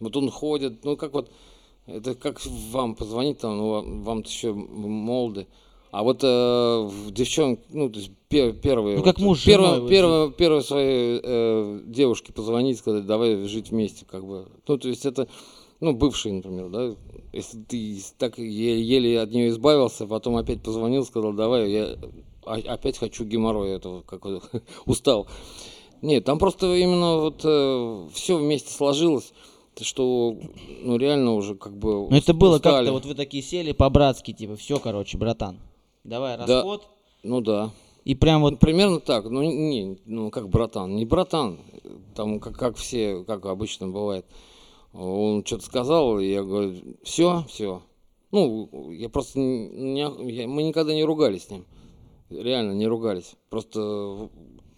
[0.00, 1.30] вот он ходит, ну, как вот,
[1.86, 5.46] это как вам позвонить, там, ну, вам- еще молоды.
[5.92, 8.98] А вот э, в девчонок, ну, то есть пер- первые...
[8.98, 13.44] Ну, как вот, муж с первое, женой вот первое своей э, девушке позвонить, сказать, давай
[13.46, 14.46] жить вместе, как бы.
[14.68, 15.26] Ну, то есть это,
[15.80, 16.94] ну, бывший, например, да,
[17.32, 21.96] если ты так еле от нее избавился, потом опять позвонил, сказал, давай, я
[22.44, 24.24] опять хочу геморроя этого, как
[24.86, 25.26] устал.
[26.02, 27.40] Нет, там просто именно вот
[28.14, 29.32] все вместе сложилось,
[29.80, 30.36] что,
[30.82, 34.54] ну, реально уже как бы Ну это было как-то, вот вы такие сели по-братски, типа,
[34.56, 35.58] все, короче, братан,
[36.04, 36.46] давай Да.
[36.46, 36.88] расход.
[37.22, 37.70] Ну да.
[38.04, 39.24] И прям Вот вот, примерно так.
[39.28, 40.96] Ну, не, ну как братан.
[40.96, 41.58] Не братан.
[42.14, 44.24] Там как, как все, как обычно бывает.
[44.92, 47.82] Он что-то сказал, и я говорю, все, все.
[48.32, 51.66] Ну, я просто не, я- мы никогда не ругались с ним.
[52.30, 53.34] Реально не ругались.
[53.50, 54.30] Просто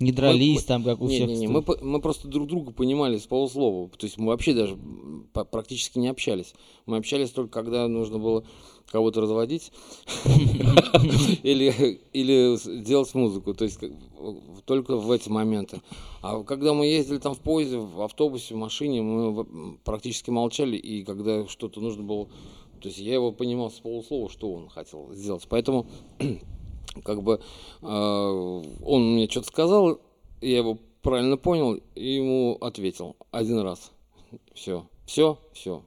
[0.03, 1.29] не дрались мы- там, как у не, всех.
[1.29, 3.89] не, не, мы, мы просто друг друга понимали с полуслова.
[3.91, 4.77] То есть мы вообще даже
[5.33, 6.55] практически не общались.
[6.87, 8.45] Мы общались только когда нужно было
[8.91, 9.73] кого-то разводить
[11.43, 13.55] или, или делать музыку.
[13.55, 13.79] То есть
[14.67, 15.81] только в эти моменты.
[16.21, 20.77] А когда мы ездили там в поезде, в автобусе, в машине, мы практически молчали.
[20.77, 22.27] И когда что-то нужно было...
[22.81, 25.47] То есть я его понимал с полуслова, что он хотел сделать.
[25.49, 25.87] Поэтому
[27.05, 27.41] как бы
[27.81, 30.01] э, он мне что-то сказал,
[30.41, 33.93] я его правильно понял и ему ответил один раз.
[34.55, 35.83] Все, все, все.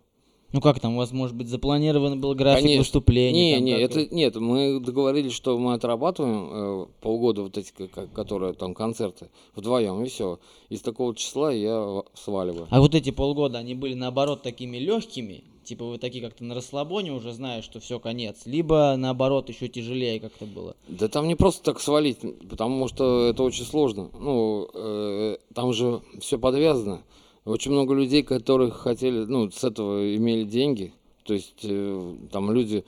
[0.52, 3.56] Ну как там, у вас, может быть, запланирован был график выступлений?
[3.56, 4.36] Не, не, как это нет.
[4.38, 10.02] Мы договорились, что мы отрабатываем э, полгода вот эти, ка- ка- которые там концерты вдвоем
[10.04, 10.40] и все.
[10.70, 12.68] Из такого числа я сваливаю.
[12.70, 15.44] А вот эти полгода, они были, наоборот, такими легкими?
[15.66, 18.44] Типа вы такие как-то на расслабоне уже зная, что все, конец.
[18.46, 20.76] Либо, наоборот, еще тяжелее как-то было.
[20.88, 24.10] Да там не просто так свалить, потому что это очень сложно.
[24.14, 27.02] Ну, э, там же все подвязано.
[27.46, 30.94] Очень много людей, которые хотели, ну, с этого имели деньги.
[31.26, 32.86] То есть э, там люди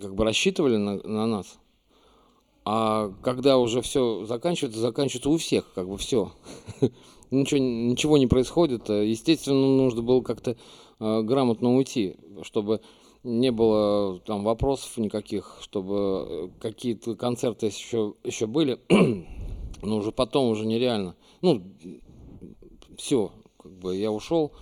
[0.00, 1.58] как бы рассчитывали на, на нас.
[2.64, 6.32] А когда уже все заканчивается, заканчивается у всех, как бы все.
[7.32, 8.90] Ничего, ничего не происходит.
[8.90, 10.54] А, Естественно, нужно было как-то
[10.98, 12.80] грамотно уйти, чтобы
[13.24, 18.78] не было там вопросов никаких, чтобы э, какие-то концерты еще, еще были,
[19.82, 21.14] но уже потом уже нереально.
[21.40, 21.62] Ну,
[22.96, 24.52] все, как бы я ушел.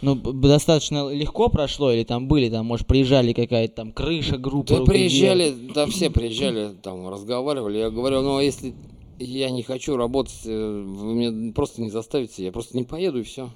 [0.00, 4.78] Ну, достаточно легко прошло, или там были, там, может, приезжали какая-то там крыша, группа Да
[4.78, 5.74] «Руки приезжали, вверх».
[5.74, 7.78] да все приезжали, там разговаривали.
[7.78, 8.74] Я говорю, ну а если
[9.18, 13.24] я не хочу работать, э, вы меня просто не заставите, я просто не поеду и
[13.24, 13.50] все.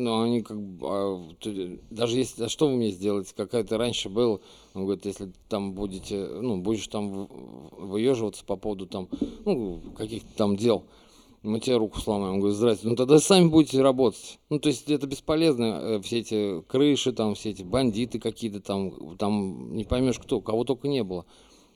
[0.00, 4.08] Ну, они как бы, а, т- даже если, а что вы мне сделаете, какая-то раньше
[4.08, 4.40] был,
[4.72, 7.28] он говорит, если там будете, ну, будешь там
[7.72, 9.08] выеживаться по поводу там,
[9.44, 10.84] ну, каких-то там дел,
[11.42, 12.34] мы тебе руку сломаем.
[12.34, 14.38] Он говорит, здрасте, ну тогда сами будете работать.
[14.48, 19.16] Ну, то есть это бесполезно, э, все эти крыши, там, все эти бандиты какие-то там,
[19.18, 21.26] там не поймешь кто, кого только не было.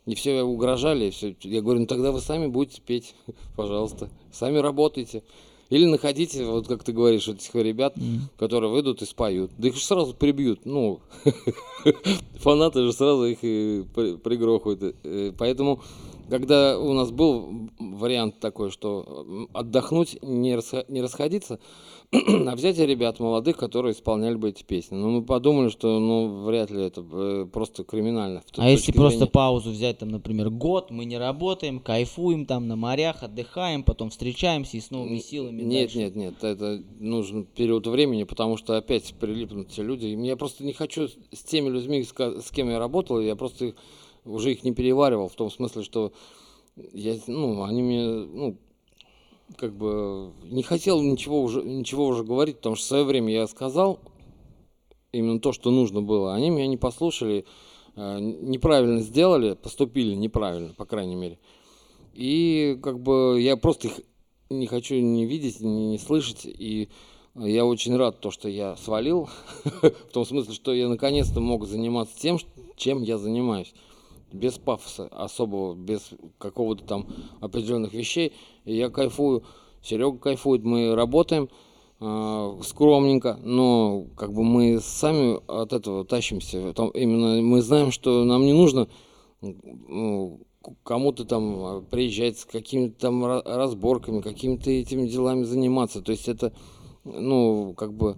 [0.07, 1.35] И все угрожали, и все.
[1.43, 3.15] Я говорю, ну тогда вы сами будете петь,
[3.57, 5.23] пожалуйста, сами работайте.
[5.71, 8.21] Или находите, вот как ты говоришь, вот этих ребят, mm.
[8.39, 9.51] которые выйдут и споют.
[9.59, 10.61] Да их же сразу прибьют.
[10.65, 11.01] Ну,
[12.41, 14.97] фанаты же сразу их пригрохают.
[15.03, 15.83] Э, поэтому
[16.29, 21.59] когда у нас был вариант такой, что отдохнуть, не, расход, не расходиться,
[22.13, 24.97] а взять ребят молодых, которые исполняли бы эти песни.
[24.97, 28.43] Но мы подумали, что ну вряд ли это э, просто криминально.
[28.57, 29.01] А если зрения.
[29.01, 34.11] просто паузу взять, там, например, год, мы не работаем, кайфуем там на морях, отдыхаем, потом
[34.11, 35.63] встречаемся и с новыми силами.
[35.63, 35.99] Нет, дальше.
[35.99, 40.07] нет, нет, это нужен период времени, потому что опять прилипнут те люди.
[40.07, 43.75] И я просто не хочу с теми людьми, с кем я работал, я просто
[44.25, 46.13] уже их не переваривал, в том смысле, что
[46.93, 48.57] я, ну, они мне, ну,
[49.57, 53.47] как бы не хотел ничего уже, ничего уже говорить, потому что в свое время я
[53.47, 54.01] сказал
[55.13, 56.35] именно то, что нужно было.
[56.35, 57.45] Они меня не послушали,
[57.97, 61.39] э, неправильно сделали, поступили неправильно, по крайней мере.
[62.15, 64.01] И как бы я просто их
[64.51, 66.45] не хочу ни видеть, ни, ни слышать.
[66.45, 66.89] И
[67.37, 69.29] я очень рад, то, что я свалил,
[69.83, 72.39] в том смысле, что я наконец-то мог заниматься тем,
[72.77, 73.75] чем я занимаюсь
[74.35, 77.07] без пафоса особого, без какого-то там
[77.41, 78.33] определенных вещей.
[78.65, 79.45] И я кайфую,
[79.83, 81.49] Серега кайфует, мы работаем
[82.01, 86.73] э, скромненько, но как бы мы сами от этого тащимся.
[86.75, 88.89] Там, именно мы знаем, что нам не нужно
[89.43, 90.41] ну,
[90.83, 96.03] кому-то там приезжать с какими-то там разборками, какими-то этими делами заниматься.
[96.03, 96.53] То есть это,
[97.05, 98.17] ну, как бы,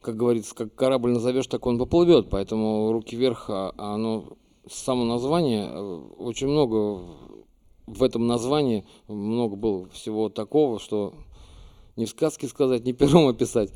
[0.00, 2.28] как говорится, как корабль назовешь, так он поплывет.
[2.30, 4.24] Поэтому руки вверх, а, а оно
[4.70, 7.02] само название, э, очень много
[7.86, 11.14] в этом названии, много было всего такого, что
[11.96, 13.70] не в сказке сказать, не пером описать.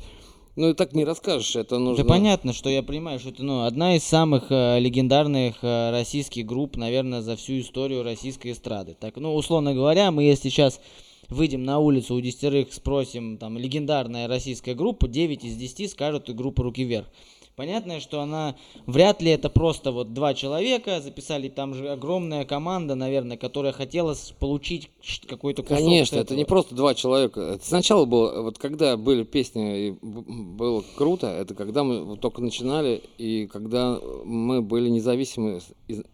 [0.55, 2.03] Ну и так не расскажешь, это нужно...
[2.03, 6.45] Да понятно, что я понимаю, что это ну, одна из самых э, легендарных э, российских
[6.45, 8.95] групп, наверное, за всю историю российской эстрады.
[8.99, 10.79] Так, ну, условно говоря, мы если сейчас
[11.27, 16.33] выйдем на улицу у десятерых, спросим, там, легендарная российская группа, 9 из 10 скажут и
[16.33, 17.07] группа «Руки вверх».
[17.55, 18.55] Понятно, что она
[18.87, 24.15] вряд ли это просто вот два человека записали, там же огромная команда, наверное, которая хотела
[24.39, 24.89] получить
[25.27, 27.41] какой-то кусок Конечно, это не просто два человека.
[27.41, 33.03] Это сначала было, вот когда были песни, и было круто, это когда мы только начинали,
[33.19, 35.61] и когда мы были независимы,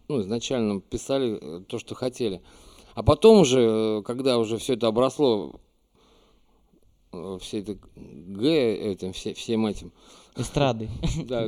[0.10, 2.42] ну, изначально писали э, то, что хотели.
[2.96, 5.54] А потом уже, э, когда уже все это обросло
[7.14, 9.94] э, все это Г этим, все, всем этим,
[10.40, 10.90] Эстрады.
[11.26, 11.48] Да,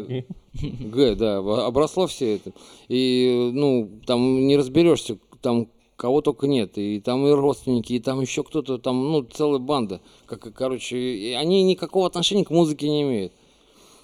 [0.54, 2.52] Г, да, обросло все это.
[2.90, 6.78] И, ну, там не разберешься, там кого только нет.
[6.78, 10.02] И там и родственники, и там еще кто-то, там, ну, целая банда.
[10.26, 13.34] Как, короче, они никакого отношения к музыке не имеют.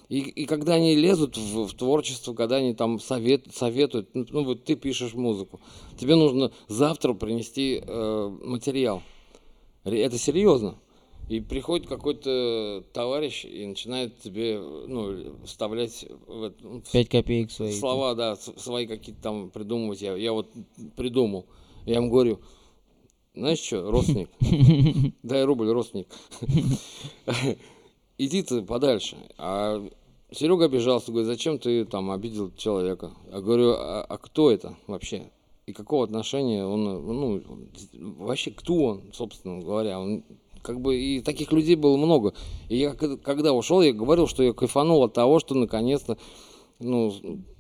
[0.10, 4.44] И, и когда они лезут в, в творчество, когда они там совет, советуют, ну, ну
[4.46, 5.60] вот ты пишешь музыку,
[6.00, 9.04] тебе нужно завтра принести э, материал.
[9.84, 10.76] Это серьезно.
[11.30, 17.74] И приходит какой-то товарищ и начинает тебе ну, вставлять в, ну, 5 копеек свои.
[17.74, 20.02] Слова, да, свои какие-то там придумывать.
[20.02, 20.50] Я, я вот
[20.96, 21.46] придумал.
[21.86, 22.40] Я ему говорю,
[23.36, 24.30] знаешь что, родственник,
[25.24, 26.08] дай рубль, родственник.
[28.18, 29.18] Иди ты подальше.
[29.38, 29.86] А
[30.32, 33.12] Серега обижался, говорит, зачем ты там обидел человека?
[33.32, 35.30] Я говорю, а, а кто это вообще?
[35.66, 37.44] И какого отношения он, ну,
[38.18, 40.00] вообще кто он, собственно говоря?
[40.00, 40.24] Он
[40.68, 42.34] как бы и таких людей было много.
[42.68, 46.18] И я когда ушел, я говорил, что я кайфанул от того, что наконец-то
[46.80, 47.14] ну,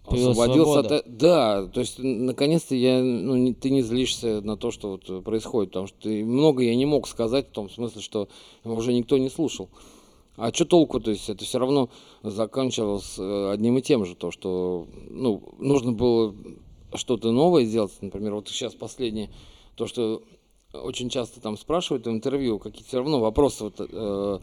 [0.05, 1.17] освободился от...
[1.17, 5.71] Да, то есть наконец-то я, ну, не, ты не злишься на то, что вот происходит,
[5.71, 8.27] потому что много я не мог сказать в том смысле, что
[8.65, 9.69] уже никто не слушал.
[10.35, 11.89] А что толку, то есть это все равно
[12.23, 16.35] заканчивалось э, одним и тем же, то, что ну, нужно было
[16.93, 19.31] что-то новое сделать, например, вот сейчас последнее,
[19.75, 20.21] то, что
[20.73, 24.39] очень часто там спрашивают в интервью, какие все равно вопросы, вот, э,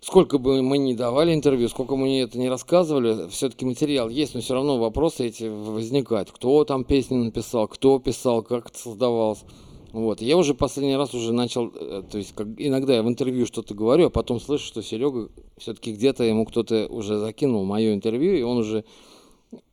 [0.00, 4.40] сколько бы мы ни давали интервью, сколько мы это не рассказывали, все-таки материал есть, но
[4.40, 6.30] все равно вопросы эти возникают.
[6.30, 9.44] Кто там песни написал, кто писал, как это создавалось.
[9.92, 10.20] Вот.
[10.20, 13.74] Я уже последний раз уже начал, э, то есть как, иногда я в интервью что-то
[13.74, 18.42] говорю, а потом слышу, что Серега все-таки где-то ему кто-то уже закинул мое интервью, и
[18.42, 18.84] он уже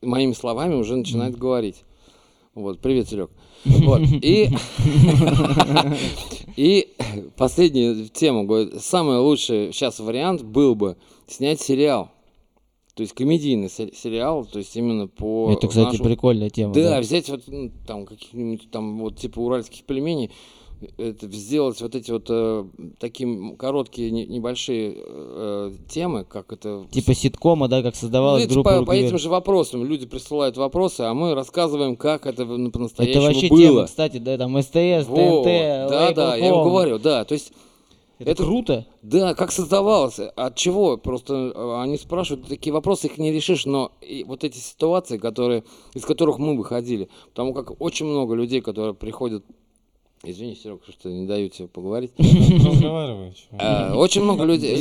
[0.00, 1.84] моими словами уже начинает говорить.
[2.54, 3.30] Вот, привет, Серег.
[3.64, 4.02] Вот.
[4.02, 4.48] И,
[6.56, 6.88] и
[7.36, 12.10] последняя тема, говорит, самый лучший сейчас вариант был бы снять сериал.
[12.94, 15.50] То есть комедийный сериал, то есть именно по...
[15.50, 16.04] Это, кстати, нашему...
[16.04, 16.74] прикольная тема.
[16.74, 20.30] Да, да, взять вот ну, там каких-нибудь там вот типа уральских пельменей,
[20.96, 22.64] это, сделать вот эти вот э,
[22.98, 28.54] такие короткие не- небольшие э, темы, как это Типа ситкома, да, как ну, создавалась это
[28.54, 29.20] группа по, «Руки по этим вверх».
[29.20, 33.60] же вопросам люди присылают вопросы, а мы рассказываем, как это Это по-настоящему вообще было.
[33.60, 37.52] тема, кстати, да, там СТС, Вот, ТНТ, да, да, я вам говорю, да, то есть
[38.18, 38.86] Это, это- круто.
[39.02, 40.96] Да, как создавалось, от чего?
[40.96, 45.64] Просто э, они спрашивают такие вопросы, их не решишь, но и вот эти ситуации, которые,
[45.94, 49.44] из которых мы выходили, потому как очень много людей, которые приходят,
[50.24, 52.12] извини, Серега, что не даю тебе поговорить.
[53.58, 54.76] Э, очень много людей,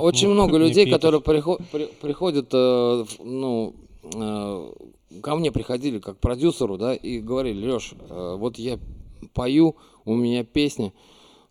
[0.00, 3.74] очень много людей, которые прихо- при- приходят, э, ну,
[4.14, 4.72] э,
[5.22, 8.78] ко мне приходили как продюсеру, да, и говорили, Леш, вот я
[9.32, 10.92] пою, у меня песня,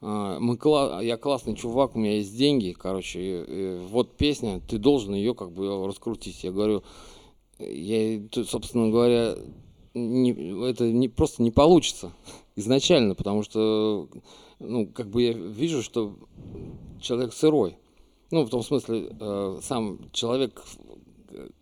[0.02, 4.78] мы кла- я классный чувак, у меня есть деньги, короче, и- и вот песня, ты
[4.78, 6.44] должен ее как бы раскрутить.
[6.44, 6.84] Я говорю,
[7.60, 9.36] я, собственно говоря,
[9.94, 12.12] не- это не, просто не получится
[12.56, 14.08] изначально, потому что,
[14.60, 16.16] ну, как бы я вижу, что
[17.02, 17.78] человек сырой.
[18.32, 20.64] Ну, в том смысле, э, сам человек,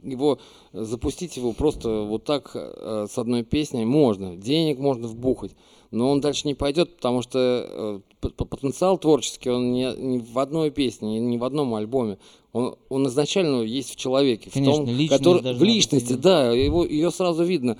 [0.03, 0.39] его
[0.73, 5.51] запустить его просто вот так э, с одной песней можно, денег можно вбухать,
[5.91, 10.71] но он дальше не пойдет, потому что э, потенциал творческий, он не, не в одной
[10.71, 12.17] песне, не в одном альбоме,
[12.53, 16.21] он, он изначально есть в человеке, в Конечно, том, личность который- в быть личности, видна.
[16.21, 17.77] да, его, ее сразу видно.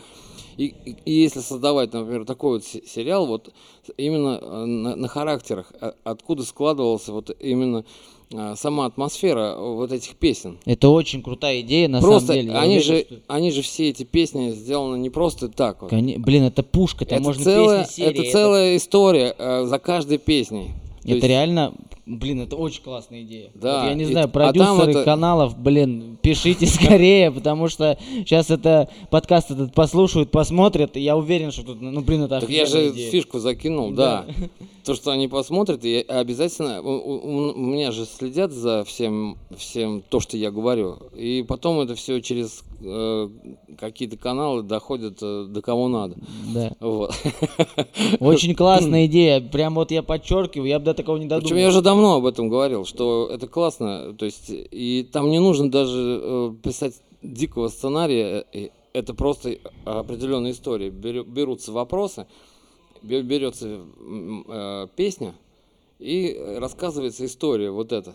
[0.57, 3.51] И, и- и если создавать, например, такой вот се- сериал, вот
[3.97, 7.83] именно э, на, на характерах, а- откуда складывался вот именно
[8.33, 10.57] а, сама атмосфера вот этих песен.
[10.63, 12.53] Это очень крутая идея, на просто самом деле.
[12.53, 15.81] Я они уверен, же, что- они же все эти песни сделаны не просто так.
[15.81, 15.91] Вот.
[15.91, 18.21] Коне- Блин, это пушка, там Это, можно целая, песни серии.
[18.21, 20.69] это целая история э, за каждой песней.
[21.03, 21.73] То Это есть- реально,
[22.05, 23.49] блин, это очень классная идея.
[23.55, 27.67] Да, Вот я не и- знаю, а там продюсеры это- каналов, блин, пишите скорее, потому
[27.69, 32.39] что сейчас это подкаст этот послушают, посмотрят, и я уверен, что тут, ну, блин, это
[32.41, 33.09] Так я же идея.
[33.09, 34.25] фишку закинул, да.
[34.83, 40.01] То, что они посмотрят, и обязательно у, у- у меня же следят за всем, всем
[40.09, 40.97] то, что я говорю.
[41.15, 43.29] И потом это все через э,
[43.77, 46.15] какие-то каналы доходит э, до кого надо.
[46.53, 46.71] Да.
[46.79, 47.13] Вот.
[48.19, 49.39] Очень классная идея.
[49.41, 51.57] Прям вот я подчеркиваю, я бы до такого не Причем додумал.
[51.61, 54.13] я уже давно об этом говорил, что это классно.
[54.17, 58.45] То есть, и там не нужно даже э, писать дикого сценария.
[58.53, 60.89] э, Это просто определенная история.
[60.89, 62.25] Беру- Берутся вопросы,
[63.01, 63.81] берется
[64.47, 65.33] э, песня
[65.99, 68.13] и рассказывается история вот эта.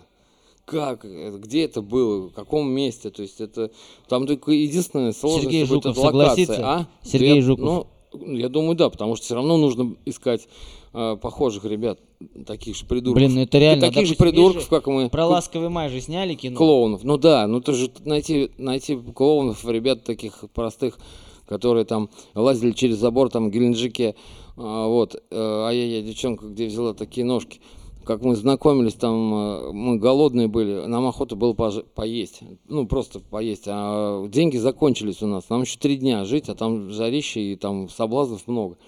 [0.64, 3.70] Как, э, где это было, в каком месте, то есть это
[4.08, 6.68] там только единственная сложность Сергей Жуков это локация, согласится?
[6.68, 6.88] а?
[7.02, 7.86] Сергей Я- Жуков.
[8.12, 10.48] Ну, я думаю, да, потому что все равно нужно искать
[10.92, 12.00] э, похожих ребят,
[12.46, 13.16] таких же придурков.
[13.16, 13.84] Блин, ну это реально.
[13.84, 15.10] И таких же Допустим, есть придурков, же как мы.
[15.10, 16.56] Про ласковый май же сняли кино.
[16.56, 17.04] Клоунов.
[17.04, 20.98] Ну да, ну ты же найти, найти клоунов, ребят таких простых,
[21.46, 24.14] которые там лазили через забор там в Геленджике.
[24.56, 25.14] А, вот.
[25.30, 27.60] э, Ай-яй-яй, девчонка, где взяла такие ножки.
[28.04, 32.40] Как мы знакомились, там э, мы голодные были, нам охота было пож- поесть.
[32.68, 33.64] Ну, просто поесть.
[33.66, 35.48] А деньги закончились у нас.
[35.48, 38.78] Нам еще три дня жить, а там жарище и там соблазнов много.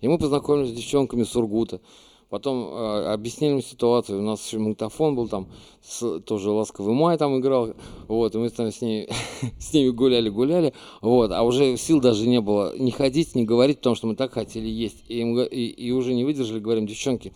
[0.00, 1.80] И мы познакомились с девчонками с Ургута.
[2.30, 4.18] Потом э, объяснили им ситуацию.
[4.18, 5.48] У нас еще магнитофон был там,
[5.82, 7.74] с- тоже ласковый май там играл.
[8.06, 9.08] Вот, и мы там с, ней,
[9.58, 10.74] с ними гуляли-гуляли.
[11.00, 14.32] Вот, а уже сил даже не было не ходить, не говорить, потому что мы так
[14.32, 15.04] хотели есть.
[15.08, 17.32] И, и, и уже не выдержали, говорим, девчонки,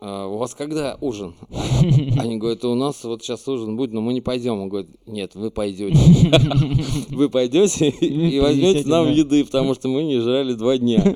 [0.00, 1.34] а, у вас когда ужин?
[2.18, 4.60] Они говорят, у нас вот сейчас ужин будет, но мы не пойдем.
[4.60, 5.96] Он говорит, нет, вы пойдете.
[7.10, 9.10] Вы пойдете и возьмете нам.
[9.12, 11.14] еды, потому что мы не жрали два дня.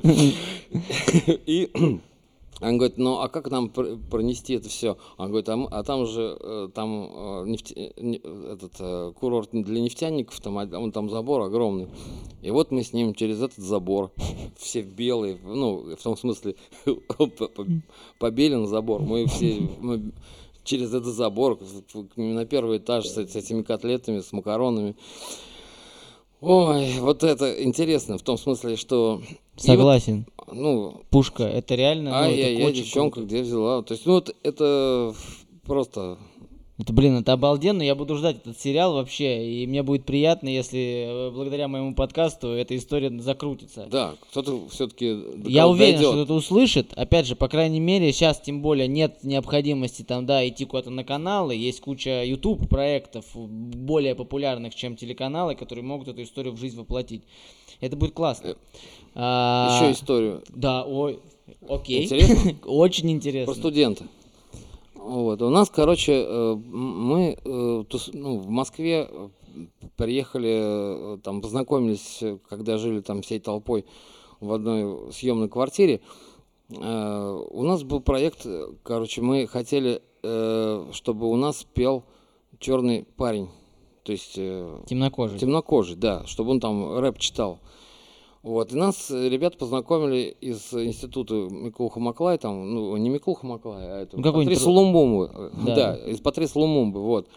[1.45, 1.69] И
[2.61, 4.97] он говорит, ну а как нам пр- пронести это все?
[5.17, 10.39] Он говорит, а, а там же э, там э, нефте- э, этот курорт для нефтяников,
[10.39, 11.87] там, од- он там забор огромный.
[12.41, 14.11] И вот мы с ним через этот забор,
[14.57, 17.65] все в белый, ну, в том смысле, по- по-
[18.19, 20.11] побелен забор, мы все мы
[20.63, 21.59] через этот забор
[22.15, 24.95] на первый этаж с, с этими котлетами, с макаронами.
[26.47, 29.19] Ой, вот это интересно, в том смысле, что...
[29.27, 30.27] и вот, Согласен.
[30.51, 32.11] ну, Пушка, это реально.
[32.11, 33.27] ну, а это я, я девчонка круто.
[33.27, 33.81] где взяла?
[33.81, 35.15] То есть, ну вот это
[35.65, 36.19] просто...
[36.77, 37.81] Это, блин, это обалденно.
[37.81, 39.49] Я буду ждать этот сериал вообще.
[39.49, 43.87] И мне будет приятно, если э, благодаря моему подкасту эта история закрутится.
[43.89, 46.91] Да, кто-то все-таки Я уверен, что кто-то услышит.
[46.97, 51.05] Опять же, по крайней мере, сейчас тем более нет необходимости там, да, идти куда-то на
[51.05, 51.55] каналы.
[51.55, 57.23] Есть куча YouTube проектов более популярных, чем телеканалы, которые могут эту историю в жизнь воплотить.
[57.79, 58.57] Это будет классно.
[59.13, 61.19] А, Еще историю Да, ой,
[61.69, 62.03] окей.
[62.03, 62.55] Интересно?
[62.65, 63.53] Очень про интересно.
[63.53, 64.05] студента.
[65.05, 65.39] Вот.
[65.43, 67.83] У нас, короче, э, мы э,
[68.13, 69.29] ну, в Москве э,
[69.97, 73.85] приехали, там познакомились, когда жили там всей толпой
[74.39, 76.01] в одной съемной квартире.
[76.69, 78.47] У нас был проект,
[78.81, 82.03] короче, мы хотели, чтобы у нас пел
[82.59, 83.47] черный парень.
[84.03, 85.37] То есть Темнокожий.
[85.37, 87.59] темнокожий, да, чтобы он там рэп читал.
[88.45, 93.83] Вот, и нас э, ребята познакомили из института Микулха Маклай, там, ну, не Микулха Маклай,
[93.87, 95.75] а это Ну, Патрис Лумумбы, э, Да.
[95.75, 95.95] да.
[96.11, 97.27] из Патриса Лумумбы, вот.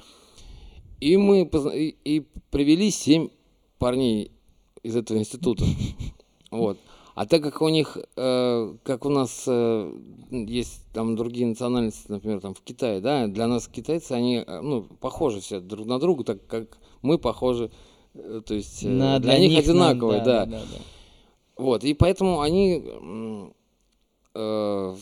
[1.00, 3.28] И мы позна- и, и привели семь
[3.78, 4.30] парней
[4.82, 5.64] из этого института,
[6.50, 6.76] вот.
[7.14, 9.92] А так как у них, э, как у нас э,
[10.30, 14.82] есть там другие национальности, например, там в Китае, да, для нас китайцы, они, э, ну,
[15.00, 17.70] похожи все друг на друга, так как мы похожи,
[18.14, 20.44] э, то есть э, На- для, них, нам, одинаковые, да.
[20.44, 20.78] да, да.
[21.58, 22.84] Вот, и поэтому они
[24.34, 24.96] э,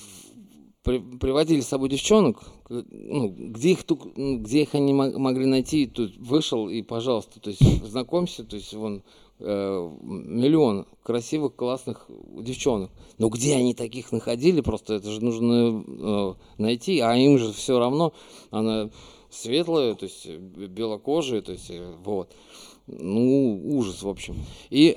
[0.82, 3.84] при- приводили с собой девчонок, ну, где их,
[4.16, 8.56] ну, где их они мо- могли найти, тут вышел и, пожалуйста, то есть знакомься, то
[8.56, 9.02] есть вон
[9.38, 12.08] э, миллион красивых, классных
[12.40, 12.90] девчонок.
[13.18, 17.78] Но где они таких находили, просто это же нужно э, найти, а им же все
[17.78, 18.14] равно,
[18.50, 18.88] она
[19.28, 22.32] светлая, то есть э, белокожая, то есть э, вот.
[22.86, 24.36] Ну, ужас, в общем.
[24.70, 24.96] И,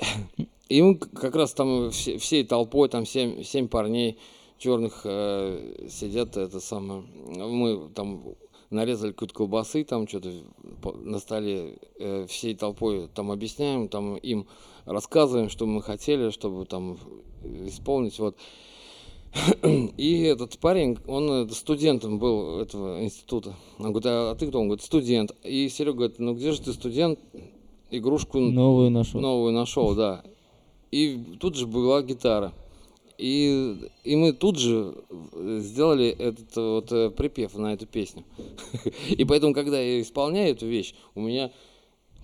[0.70, 4.18] и к- как раз там все- всей толпой, там семь, семь парней
[4.58, 8.24] черных э, сидят, это самое, мы там
[8.70, 10.32] нарезали какую-то колбасы, там что-то
[10.94, 14.48] на столе э, всей толпой там объясняем, там им
[14.86, 16.98] рассказываем, что мы хотели, чтобы там
[17.68, 18.38] исполнить, вот.
[19.98, 23.56] И этот парень, он э, студентом был этого института.
[23.78, 24.60] Он говорит, а, а ты кто?
[24.60, 25.36] Он говорит, студент.
[25.44, 27.20] И Серега говорит, ну где же ты студент?
[27.92, 29.20] Игрушку Новую нашел.
[29.22, 30.24] новую нашел, да.
[30.92, 32.54] И тут же была гитара.
[33.20, 33.76] И,
[34.06, 34.96] и мы тут же
[35.34, 38.24] э, сделали этот вот э, припев на эту песню.
[39.10, 41.52] И поэтому, когда я исполняю эту вещь, у меня,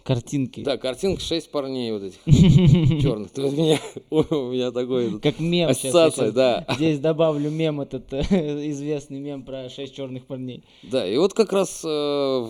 [0.05, 0.61] Картинки.
[0.61, 2.19] да, картинка шесть парней вот этих
[3.01, 3.31] черных.
[3.35, 6.65] У меня, у меня такой Как мем ассоциация, щас да.
[6.75, 8.21] Здесь добавлю мем этот э,
[8.69, 10.63] известный мем про шесть черных парней.
[10.83, 12.47] Да, и вот как раз, э,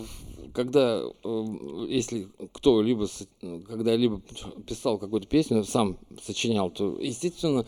[0.55, 1.45] когда, э,
[1.89, 3.27] если кто-либо, с-
[3.67, 4.21] когда-либо
[4.65, 7.65] писал какую-то песню, сам сочинял, то, естественно,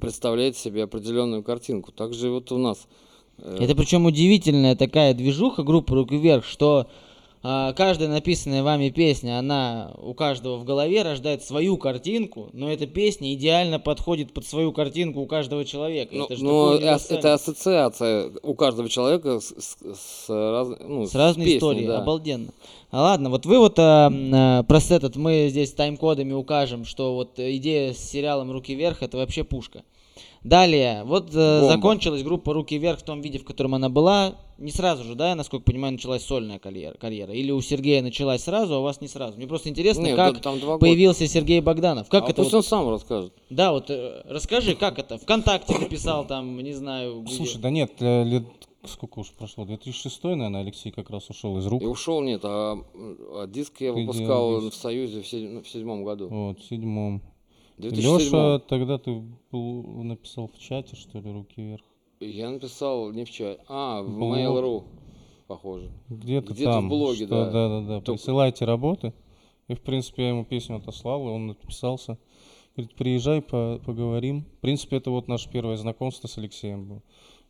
[0.00, 1.92] представляет себе определенную картинку.
[1.92, 2.86] Также вот у нас.
[3.38, 6.86] э, Это причем удивительная такая движуха группы «Руки вверх», что
[7.42, 13.32] каждая написанная вами песня, она у каждого в голове рождает свою картинку, но эта песня
[13.34, 16.14] идеально подходит под свою картинку у каждого человека.
[16.14, 20.78] ну, это но такое и ас- это ассоциация у каждого человека с, с- с раз-
[20.80, 21.98] ну, С разной песней, историей, да.
[21.98, 22.48] обалденно.
[22.90, 27.38] А ладно, вот вы вот а, а, просто этот, мы здесь тайм-кодами укажем, что вот
[27.38, 29.82] э, идея с сериалом «Руки вверх» это вообще пушка.
[30.42, 34.36] Далее, вот э, закончилась группа «Руки вверх» в том виде, в котором она была.
[34.58, 36.96] Не сразу же, да, я насколько понимаю, началась сольная карьера.
[36.96, 37.32] карьера.
[37.32, 39.36] Или у Сергея началась сразу, а у вас не сразу.
[39.36, 40.80] Мне просто интересно, Нет, как да, там два года.
[40.80, 42.08] появился Сергей Богданов.
[42.08, 43.34] Как А это пусть вот- он сам расскажет.
[43.50, 45.18] Да, вот э, расскажи, как это?
[45.18, 47.34] ВКонтакте написал там, не знаю, где.
[47.34, 48.44] Слушай, да нет, э, лет
[48.86, 49.64] сколько уж прошло?
[49.66, 51.82] 2006, наверное, Алексей как раз ушел из рук.
[51.82, 52.78] И ушел, нет, а,
[53.34, 56.28] а диск я Ты выпускал в Союзе в, седь- в седьмом году.
[56.28, 57.20] Вот, в седьмом.
[57.78, 61.84] 2007 Леша, тогда ты был, написал в чате, что ли, руки вверх.
[62.20, 63.60] Я написал не в чат.
[63.68, 64.36] А, в Блог.
[64.36, 64.84] Mail.ru,
[65.46, 65.90] похоже.
[66.08, 66.88] Где-то, Где-то в там.
[66.88, 67.50] блоге, что- да.
[67.50, 68.00] Да, да, да.
[68.00, 69.12] Только- Присылайте работы.
[69.68, 72.18] И, в принципе, я ему песню отослал, и он отписался.
[72.76, 74.44] Говорит, приезжай, по- поговорим.
[74.58, 77.02] В принципе, это вот наше первое знакомство с Алексеем было.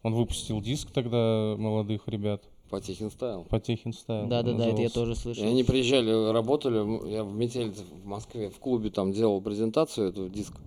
[0.03, 2.43] Он выпустил диск тогда молодых ребят.
[2.71, 3.45] Потехин ставил.
[3.45, 4.27] Потехин стайл.
[4.29, 5.45] Да, да, да, это я тоже И слышал.
[5.45, 7.09] они приезжали, работали.
[7.13, 10.59] Я в Метелице в Москве в клубе там делал презентацию этого диска.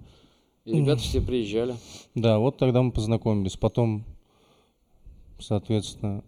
[0.74, 1.76] И ребята все приезжали.
[2.16, 3.58] Да, вот тогда мы познакомились.
[3.58, 4.04] Потом,
[5.40, 6.24] соответственно,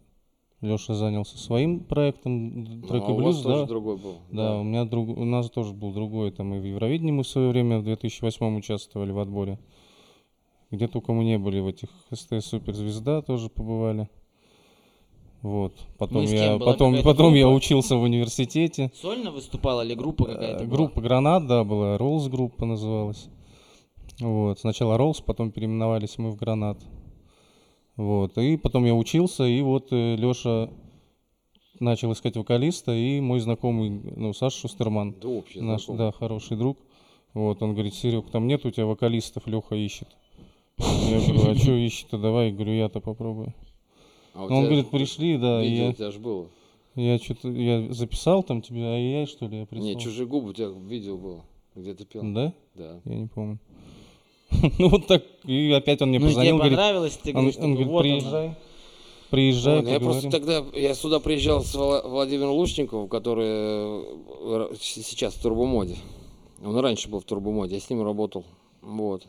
[0.61, 3.65] Леша занялся своим проектом Ну, трек а и у вас блюз, тоже да.
[3.67, 4.15] другой был.
[4.31, 7.27] Да, у меня друг, у нас тоже был другой, там и в Евровидении мы в
[7.27, 9.57] свое время в 2008 участвовали в отборе.
[10.69, 14.07] Где только мы не были в этих СТС Суперзвезда тоже побывали.
[15.41, 15.73] Вот.
[15.97, 17.55] Потом Ну я, была потом, потом я группа?
[17.57, 18.91] учился в университете.
[19.01, 20.77] Сольно выступала или группа какая-то Э, была?
[20.77, 23.27] Группа Гранат, да, была, Роллс группа называлась.
[24.21, 24.59] Вот.
[24.59, 26.77] Сначала Роллс, потом переименовались мы в Гранат.
[27.97, 28.37] Вот.
[28.37, 30.69] И потом я учился, и вот Леша
[31.79, 35.97] начал искать вокалиста, и мой знакомый, ну, Саша Шустерман, Да, общий наш, знакомый.
[35.97, 36.77] да, хороший друг.
[37.33, 40.07] Вот, он говорит, Серег, там нет у тебя вокалистов, Леха ищет.
[40.77, 43.53] Я говорю, а что ищет-то, давай, Я говорю, я-то попробую.
[44.33, 46.47] А Ну, он говорит, пришли, да, Видео я, у тебя же было.
[46.95, 49.87] я что-то, я записал там тебе, ай-яй, что ли, я прислал?
[49.87, 51.43] Не, чужие губы у тебя видео было.
[51.75, 52.21] Где ты пел.
[52.33, 52.53] Да?
[52.75, 52.99] Да.
[53.05, 53.59] Я не помню.
[54.77, 57.55] Ну вот так, и опять он мне ну, и тебе позвонил, говорит, понравилось, ты говоришь,
[57.57, 58.55] он говорит, вот приезжай,
[59.29, 60.61] приезжай, ну я просто поговорим».
[60.63, 65.95] тогда, я сюда приезжал с Вла- Владимиром Лучниковым, который э, сейчас в Турбомоде.
[66.63, 68.45] Он раньше был в Турбомоде, я с ним работал.
[68.81, 69.25] Вот.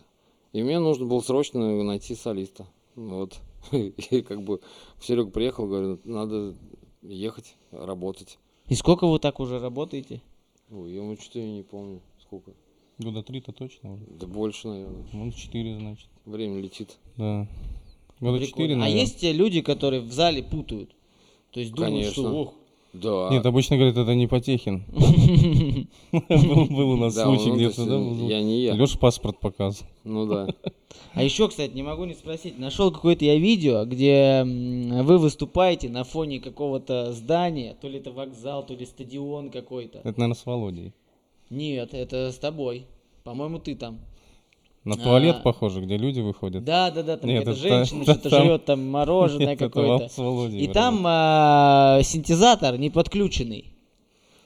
[0.53, 2.67] И мне нужно было срочно найти солиста.
[2.95, 3.39] Вот.
[3.71, 4.61] И как бы
[5.01, 6.55] Серега приехал, говорит, надо
[7.03, 8.39] ехать, работать.
[8.69, 10.23] И сколько вы так уже работаете?
[10.71, 12.53] Ой, я что-то я не помню, сколько.
[13.05, 14.05] Года три-то точно уже.
[14.19, 15.05] Да больше, наверное.
[15.13, 16.09] Ну, четыре, значит.
[16.25, 16.99] Время летит.
[17.17, 17.47] Да.
[18.21, 18.47] Года Прикольно.
[18.47, 19.01] четыре, А наверное.
[19.01, 20.91] есть те люди, которые в зале путают?
[21.51, 22.13] То есть думают, Конечно.
[22.13, 22.55] что ох,
[22.93, 23.29] Да.
[23.31, 24.85] Нет, обычно говорят, это не Потехин.
[26.13, 28.25] Был у нас случай ну, то где-то, да?
[28.27, 28.75] Я не я.
[28.75, 29.91] Леша паспорт показывал.
[30.05, 30.49] Ну да.
[31.15, 36.05] А еще, кстати, не могу не спросить, нашел какое-то я видео, где вы выступаете на
[36.05, 39.99] фоне какого-то здания, то ли это вокзал, то ли стадион какой-то.
[39.99, 40.93] Это, наверное, с Володей.
[41.51, 42.87] Нет, это с тобой.
[43.25, 43.99] По-моему, ты там.
[44.85, 44.99] На А.
[44.99, 46.65] туалет похоже, где люди выходят.
[46.65, 49.59] Да, да, да, там Нет, какая-то это женщина та- что-то там- жрет, там мороженое Нет,
[49.59, 50.49] какое-то.
[50.49, 53.67] И там а, синтезатор не подключенный.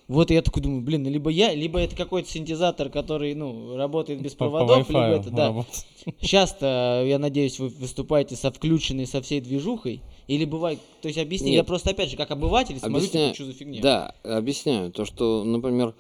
[0.09, 4.21] Вот я такой думаю, блин, ну либо я, либо это какой-то синтезатор, который, ну, работает
[4.21, 5.47] без По- по проводов, либо это, да.
[5.49, 5.85] работает.
[6.21, 10.03] Сейчас-то, я надеюсь, вы выступаете со включенной, со всей движухой.
[10.29, 11.67] Или бывает, то есть объясни, я Нет.
[11.67, 13.27] просто опять же, как обыватель, смотрю, Объясняю.
[13.33, 13.81] типа, что за фигня.
[13.83, 14.93] Да, объясняю.
[14.93, 15.95] То, что, например,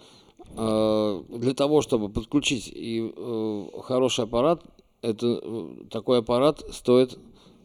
[0.55, 4.62] для того, чтобы подключить и э, хороший аппарат,
[5.03, 7.18] это э, такой аппарат стоит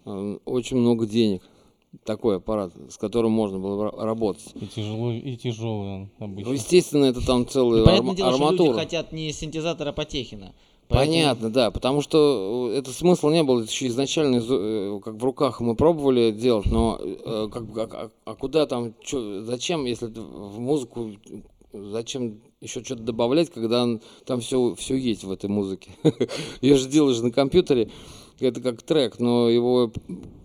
[0.05, 1.41] э, очень много денег.
[2.05, 4.45] Такой аппарат, с которым можно было ра- работать.
[4.55, 6.51] И тяжело, и тяжелый он Ну, обычно.
[6.53, 8.73] естественно, это там целая Ну, понятное арма- дело, что люди арматура.
[8.79, 10.53] хотят не синтезатора Потехина.
[10.87, 14.99] Поэтому- Понятно, да, потому что э, это смысл не был, это еще изначально из- э,
[15.03, 19.41] как в руках мы пробовали делать, но э, как, а, а- а куда там, чё,
[19.43, 21.11] зачем, если в музыку,
[21.73, 25.91] зачем еще что-то добавлять, когда он- там все, все есть в этой музыке.
[26.61, 27.89] Ее же делаешь на компьютере,
[28.39, 29.91] это как трек, но его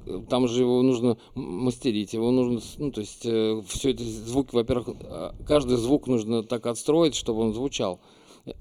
[0.06, 4.96] э, там же его нужно мастерить, его нужно, ну, то есть все это звуки, во-первых,
[4.98, 8.00] э, каждый звук нужно так отстроить, чтобы он звучал.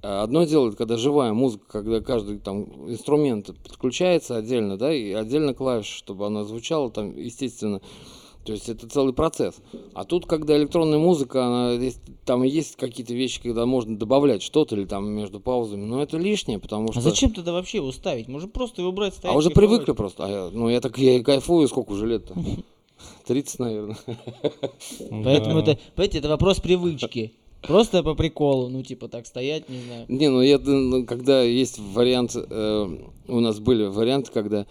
[0.02, 5.54] А Одно дело, когда живая музыка, когда каждый там инструмент подключается отдельно, да, и отдельно
[5.54, 7.82] клавиш, чтобы она звучала там, естественно.
[8.46, 9.56] То есть это целый процесс.
[9.96, 11.80] А тут, когда электронная музыка, она,
[12.26, 16.60] там есть какие-то вещи, когда можно добавлять что-то или там между паузами, но это лишнее,
[16.60, 17.00] потому что...
[17.00, 18.28] А зачем тогда вообще его ставить?
[18.28, 19.36] Можно просто его брать, А ставить.
[19.38, 19.70] уже кайфовать.
[19.72, 20.26] привыкли просто.
[20.26, 22.36] А я- ну, я так я и кайфую, сколько уже лет-то?
[23.28, 23.98] 30, наверное.
[25.24, 25.72] Поэтому Да.
[25.74, 27.34] это, понимаете, это вопрос привычки.
[27.62, 30.06] Просто по приколу, ну, типа, так стоять, не знаю.
[30.08, 34.68] Не, ну я, ну, когда есть вариант, э, у нас были варианты, когда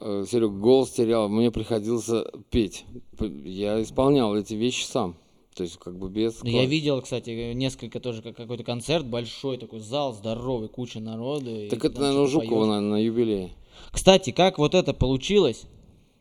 [0.00, 2.08] Серега голос терял, мне приходилось
[2.50, 2.84] петь.
[3.16, 5.16] П- Я исполнял эти вещи сам.
[5.54, 6.40] То есть как бы без...
[6.44, 11.68] Ну, Я видел, кстати, несколько тоже, как какой-то концерт большой, такой зал здоровый, куча народу.
[11.68, 12.80] Так это, наверное, у Жукова поёшь.
[12.82, 13.50] на, юбилее.
[13.90, 15.64] Кстати, как вот это получилось?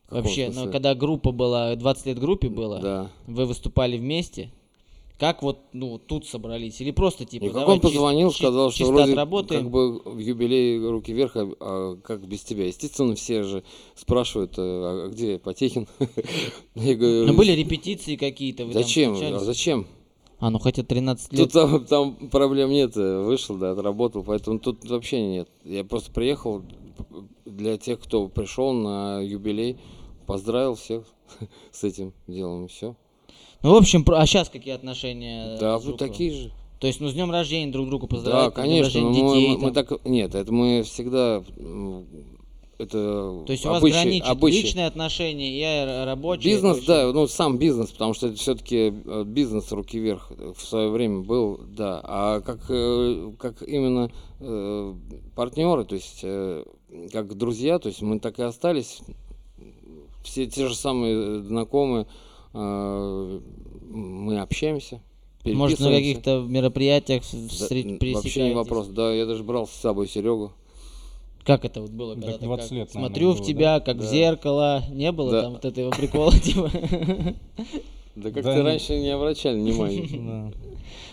[0.08, 3.12] Каком Вообще, ну, когда группа была, 20 лет группе было, Да.
[3.28, 4.50] вы выступали вместе,
[5.18, 6.80] как вот, ну, тут собрались?
[6.80, 9.64] Или просто, типа, И как он позвонил, чис- сказал, чис- что вроде отработаем?
[9.64, 12.68] как бы в юбилей руки вверх, а, а как без тебя?
[12.68, 13.64] Естественно, все же
[13.96, 15.88] спрашивают, э, а где Потехин?
[16.76, 19.16] Я говорю, Ну, были репетиции какие-то, зачем?
[19.16, 19.88] А зачем?
[20.40, 21.52] А, ну, хотя 13 лет.
[21.52, 25.50] Тут там, там проблем нет, э, вышел, да, отработал, поэтому тут вообще нет.
[25.64, 26.62] Я просто приехал
[27.46, 29.78] для тех, кто пришел на юбилей,
[30.28, 31.06] поздравил всех
[31.72, 32.96] с этим делом, и все.
[33.64, 35.58] Ну, в общем, а сейчас какие отношения?
[35.60, 36.52] Да, с вот такие же.
[36.80, 38.84] То есть, ну, с днем рождения друг друга Да, поздравляют, днем конечно.
[39.02, 39.48] рождения мы- детей.
[39.50, 41.44] мы, мы так, нет, это мы всегда,
[42.78, 44.62] это То есть у вас обычай- граничит обычай.
[44.62, 46.54] личные отношения и р- рабочие?
[46.54, 48.92] Бизнес, да, ну сам бизнес, потому что это все-таки
[49.26, 52.00] бизнес руки вверх в свое время был, да.
[52.04, 54.94] А как, э, как именно э,
[55.36, 56.64] партнеры, то есть э,
[57.12, 59.00] как друзья, то есть мы так и остались.
[60.24, 62.08] Все те же самые знакомые, э,
[62.54, 65.02] мы общаемся.
[65.46, 68.88] Может, на каких-то мероприятиях в- Да, встреч- н- Вообще не вопрос.
[68.88, 70.52] Да, я даже брал с собой Серегу.
[71.46, 73.96] Как это вот было, когда ты 20 как лет, наверное, смотрю в было, тебя, как
[73.96, 74.06] в Да.
[74.08, 75.42] зеркало, не было Да.
[75.44, 76.70] там вот этого прикола, типа?
[78.18, 80.08] Да как Да ты раньше не обращали внимания.
[80.12, 80.52] Да.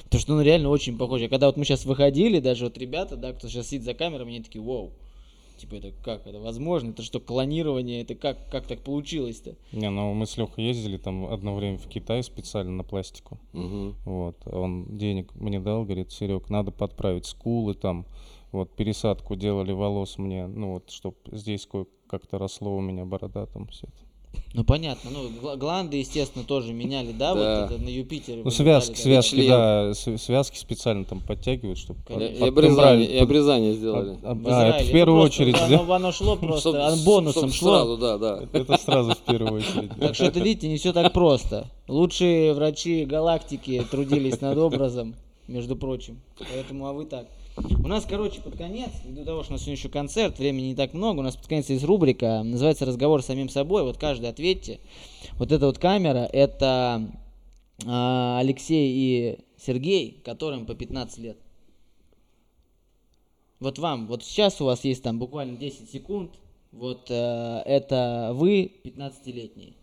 [0.05, 1.21] Потому что он реально очень похож.
[1.31, 4.43] Когда вот мы сейчас выходили, даже вот ребята, да, кто сейчас сидит за камерами, они
[4.43, 4.91] такие, вау.
[5.65, 6.91] Типа, это как, это возможно?
[6.91, 8.03] Это что, клонирование?
[8.03, 9.57] Это как, как так получилось-то?
[9.73, 13.39] Не, ну мы с Лехой ездили там одно время в Китай специально на пластику.
[13.55, 13.95] Мгм.
[14.05, 18.05] Вот, он денег мне дал, говорит, Серег, надо подправить скулы там,
[18.53, 23.47] вот, пересадку делали волос мне, ну вот, чтоб здесь кое как-то росло у меня борода
[23.47, 23.97] там все это.
[24.53, 25.11] Ну, понятно.
[25.11, 27.61] Ну, гла- гланды, естественно, тоже меняли, да, Да.
[27.67, 28.43] вот это на Юпитере.
[28.45, 29.49] Ну, связки, летали, связки, член.
[29.49, 31.99] да, связки специально там подтягивают, чтобы...
[32.11, 34.17] И, и обрезание, и обрезание сделали.
[34.23, 34.89] В А, это Израиле.
[34.89, 35.97] в первую просто очередь, оно, да?
[35.97, 37.77] оно шло просто, Чтоб- а бонусом чтоб шло.
[37.79, 38.43] Сразу, да, да.
[38.53, 39.91] Это сразу в первую очередь.
[39.99, 41.67] Так что это, видите, не все так просто.
[41.89, 45.15] Лучшие врачи галактики трудились над образом,
[45.49, 46.21] между прочим.
[46.39, 47.27] Поэтому, а вы так.
[47.57, 50.75] У нас, короче, под конец, ввиду того, что у нас сегодня еще концерт, времени не
[50.75, 53.85] так много, у нас под конец есть рубрика, называется «Разговор с самим собой».
[53.85, 54.81] Вот каждый ответьте.
[55.35, 57.09] Вот эта вот камера, это
[57.87, 61.39] а, Алексей и Сергей, которым по 15 лет.
[63.61, 66.33] Вот вам, вот сейчас у вас есть там буквально 10 секунд,
[66.73, 69.75] вот э, это вы 15-летние.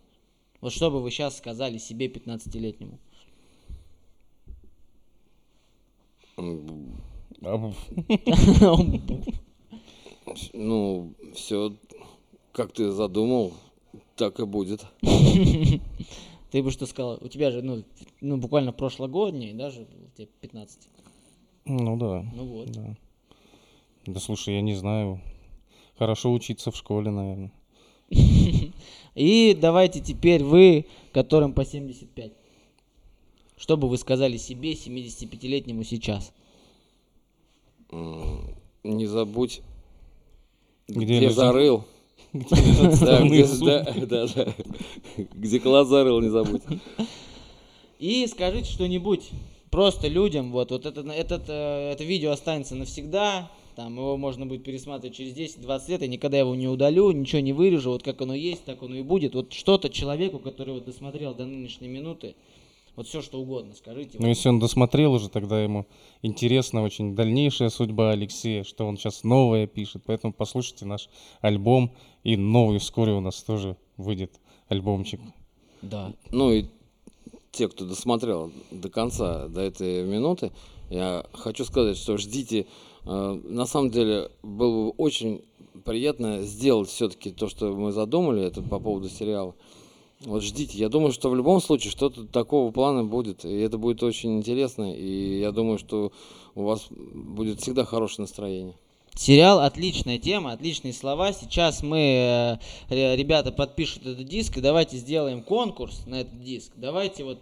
[0.60, 2.98] Вот что бы вы сейчас сказали себе 15-летнему?
[10.52, 11.74] Ну, все,
[12.52, 13.52] как ты задумал,
[14.16, 14.86] так и будет.
[16.50, 17.18] Ты бы что сказал?
[17.20, 17.82] У тебя же, ну,
[18.20, 19.86] ну буквально прошлогодний, даже
[20.16, 20.88] тебе 15.
[21.64, 22.24] Ну да.
[22.34, 22.70] Ну вот.
[22.70, 22.96] Да.
[24.06, 25.20] Да слушай, я не знаю.
[25.98, 27.52] Хорошо учиться в школе, наверное.
[29.14, 32.32] И давайте теперь вы, которым по 75.
[33.56, 36.32] Что бы вы сказали себе, 75-летнему сейчас?
[37.92, 39.60] Не забудь,
[40.88, 41.84] Где где, зарыл.
[45.34, 46.62] Где класс зарыл, не забудь.
[47.98, 49.30] И скажите что-нибудь
[49.70, 50.52] просто людям.
[50.52, 53.50] Вот, вот это, этот, э, это видео останется навсегда.
[53.76, 56.02] Там его можно будет пересматривать через 10-20 лет.
[56.02, 57.90] Я никогда его не удалю, ничего не вырежу.
[57.90, 59.34] Вот как оно есть, так оно и будет.
[59.34, 62.34] Вот что-то человеку, который вот досмотрел до нынешней минуты,
[62.94, 64.18] вот все что угодно скажите.
[64.20, 65.86] Ну, если он досмотрел уже, тогда ему
[66.20, 70.02] интересна очень дальнейшая судьба Алексея, что он сейчас новое пишет.
[70.06, 71.08] Поэтому послушайте наш
[71.40, 71.92] альбом.
[72.22, 75.20] И новый вскоре у нас тоже выйдет альбомчик.
[75.80, 76.12] Да.
[76.30, 76.66] Ну и
[77.50, 80.52] те, кто досмотрел до конца, до этой минуты,
[80.90, 82.66] я хочу сказать, что ждите.
[83.04, 85.42] Э, На самом деле было бы очень
[85.84, 89.54] приятно сделать все-таки то, что мы задумали, это по поводу сериала.
[90.24, 90.78] Вот ждите.
[90.78, 93.44] Я думаю, что в любом случае что-то такого плана будет.
[93.44, 94.94] И это будет очень интересно.
[94.94, 96.12] И я думаю, что
[96.54, 98.74] у вас будет всегда хорошее настроение.
[99.14, 101.32] Сериал отличная тема, отличные слова.
[101.32, 102.58] Сейчас мы, э,
[102.88, 106.72] ре- ребята, подпишут этот диск, и давайте сделаем конкурс на этот диск.
[106.76, 107.38] Давайте вот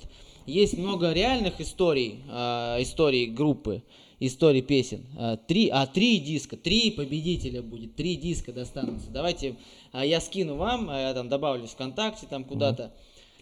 [0.50, 3.82] есть много реальных историй, э, историй группы,
[4.18, 5.06] историй песен.
[5.18, 9.10] Э, Три, а три диска, три победителя будет, три диска достанутся.
[9.10, 9.56] Давайте
[9.92, 12.92] э, я скину вам, я там добавлю ВКонтакте там куда-то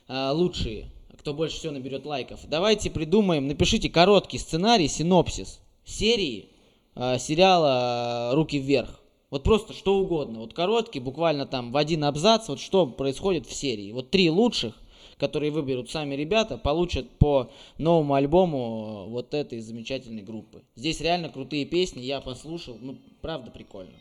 [0.06, 2.40] э, лучшие, кто больше всего наберет лайков.
[2.48, 6.50] Давайте придумаем, напишите короткий сценарий, синопсис серии
[6.94, 9.00] э, сериала «Руки вверх».
[9.30, 10.40] Вот просто что угодно.
[10.40, 13.92] Вот короткий, буквально там в один абзац, вот что происходит в серии.
[13.92, 14.74] Вот три лучших,
[15.18, 20.62] которые выберут сами ребята, получат по новому альбому э, вот этой замечательной группы.
[20.76, 23.94] Здесь реально крутые песни, я послушал, ну, правда прикольно.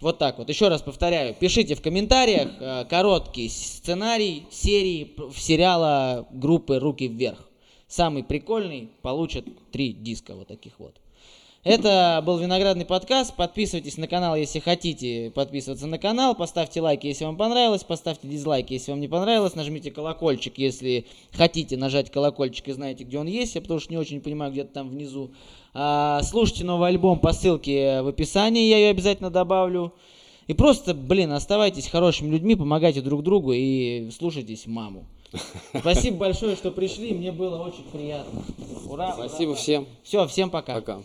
[0.00, 0.48] Вот так вот.
[0.48, 1.34] Еще раз повторяю.
[1.34, 7.48] Пишите в комментариях э, короткий сценарий серии сериала группы «Руки вверх».
[7.88, 10.94] Самый прикольный получит три диска вот таких вот.
[11.68, 13.36] Это был Виноградный подкаст.
[13.36, 16.34] Подписывайтесь на канал, если хотите подписываться на канал.
[16.34, 17.84] Поставьте лайки, если вам понравилось.
[17.84, 19.54] Поставьте дизлайки, если вам не понравилось.
[19.54, 23.54] Нажмите колокольчик, если хотите нажать колокольчик и знаете, где он есть.
[23.54, 25.30] Я потому что не очень понимаю, где-то там внизу.
[25.74, 28.66] А, слушайте новый альбом по ссылке в описании.
[28.66, 29.92] Я ее обязательно добавлю.
[30.46, 35.04] И просто, блин, оставайтесь хорошими людьми, помогайте друг другу и слушайтесь маму.
[35.78, 37.12] Спасибо большое, что пришли.
[37.12, 38.42] Мне было очень приятно.
[38.88, 39.12] Ура!
[39.12, 39.86] Спасибо всем.
[40.02, 40.76] Все, всем пока.
[40.76, 41.02] Пока.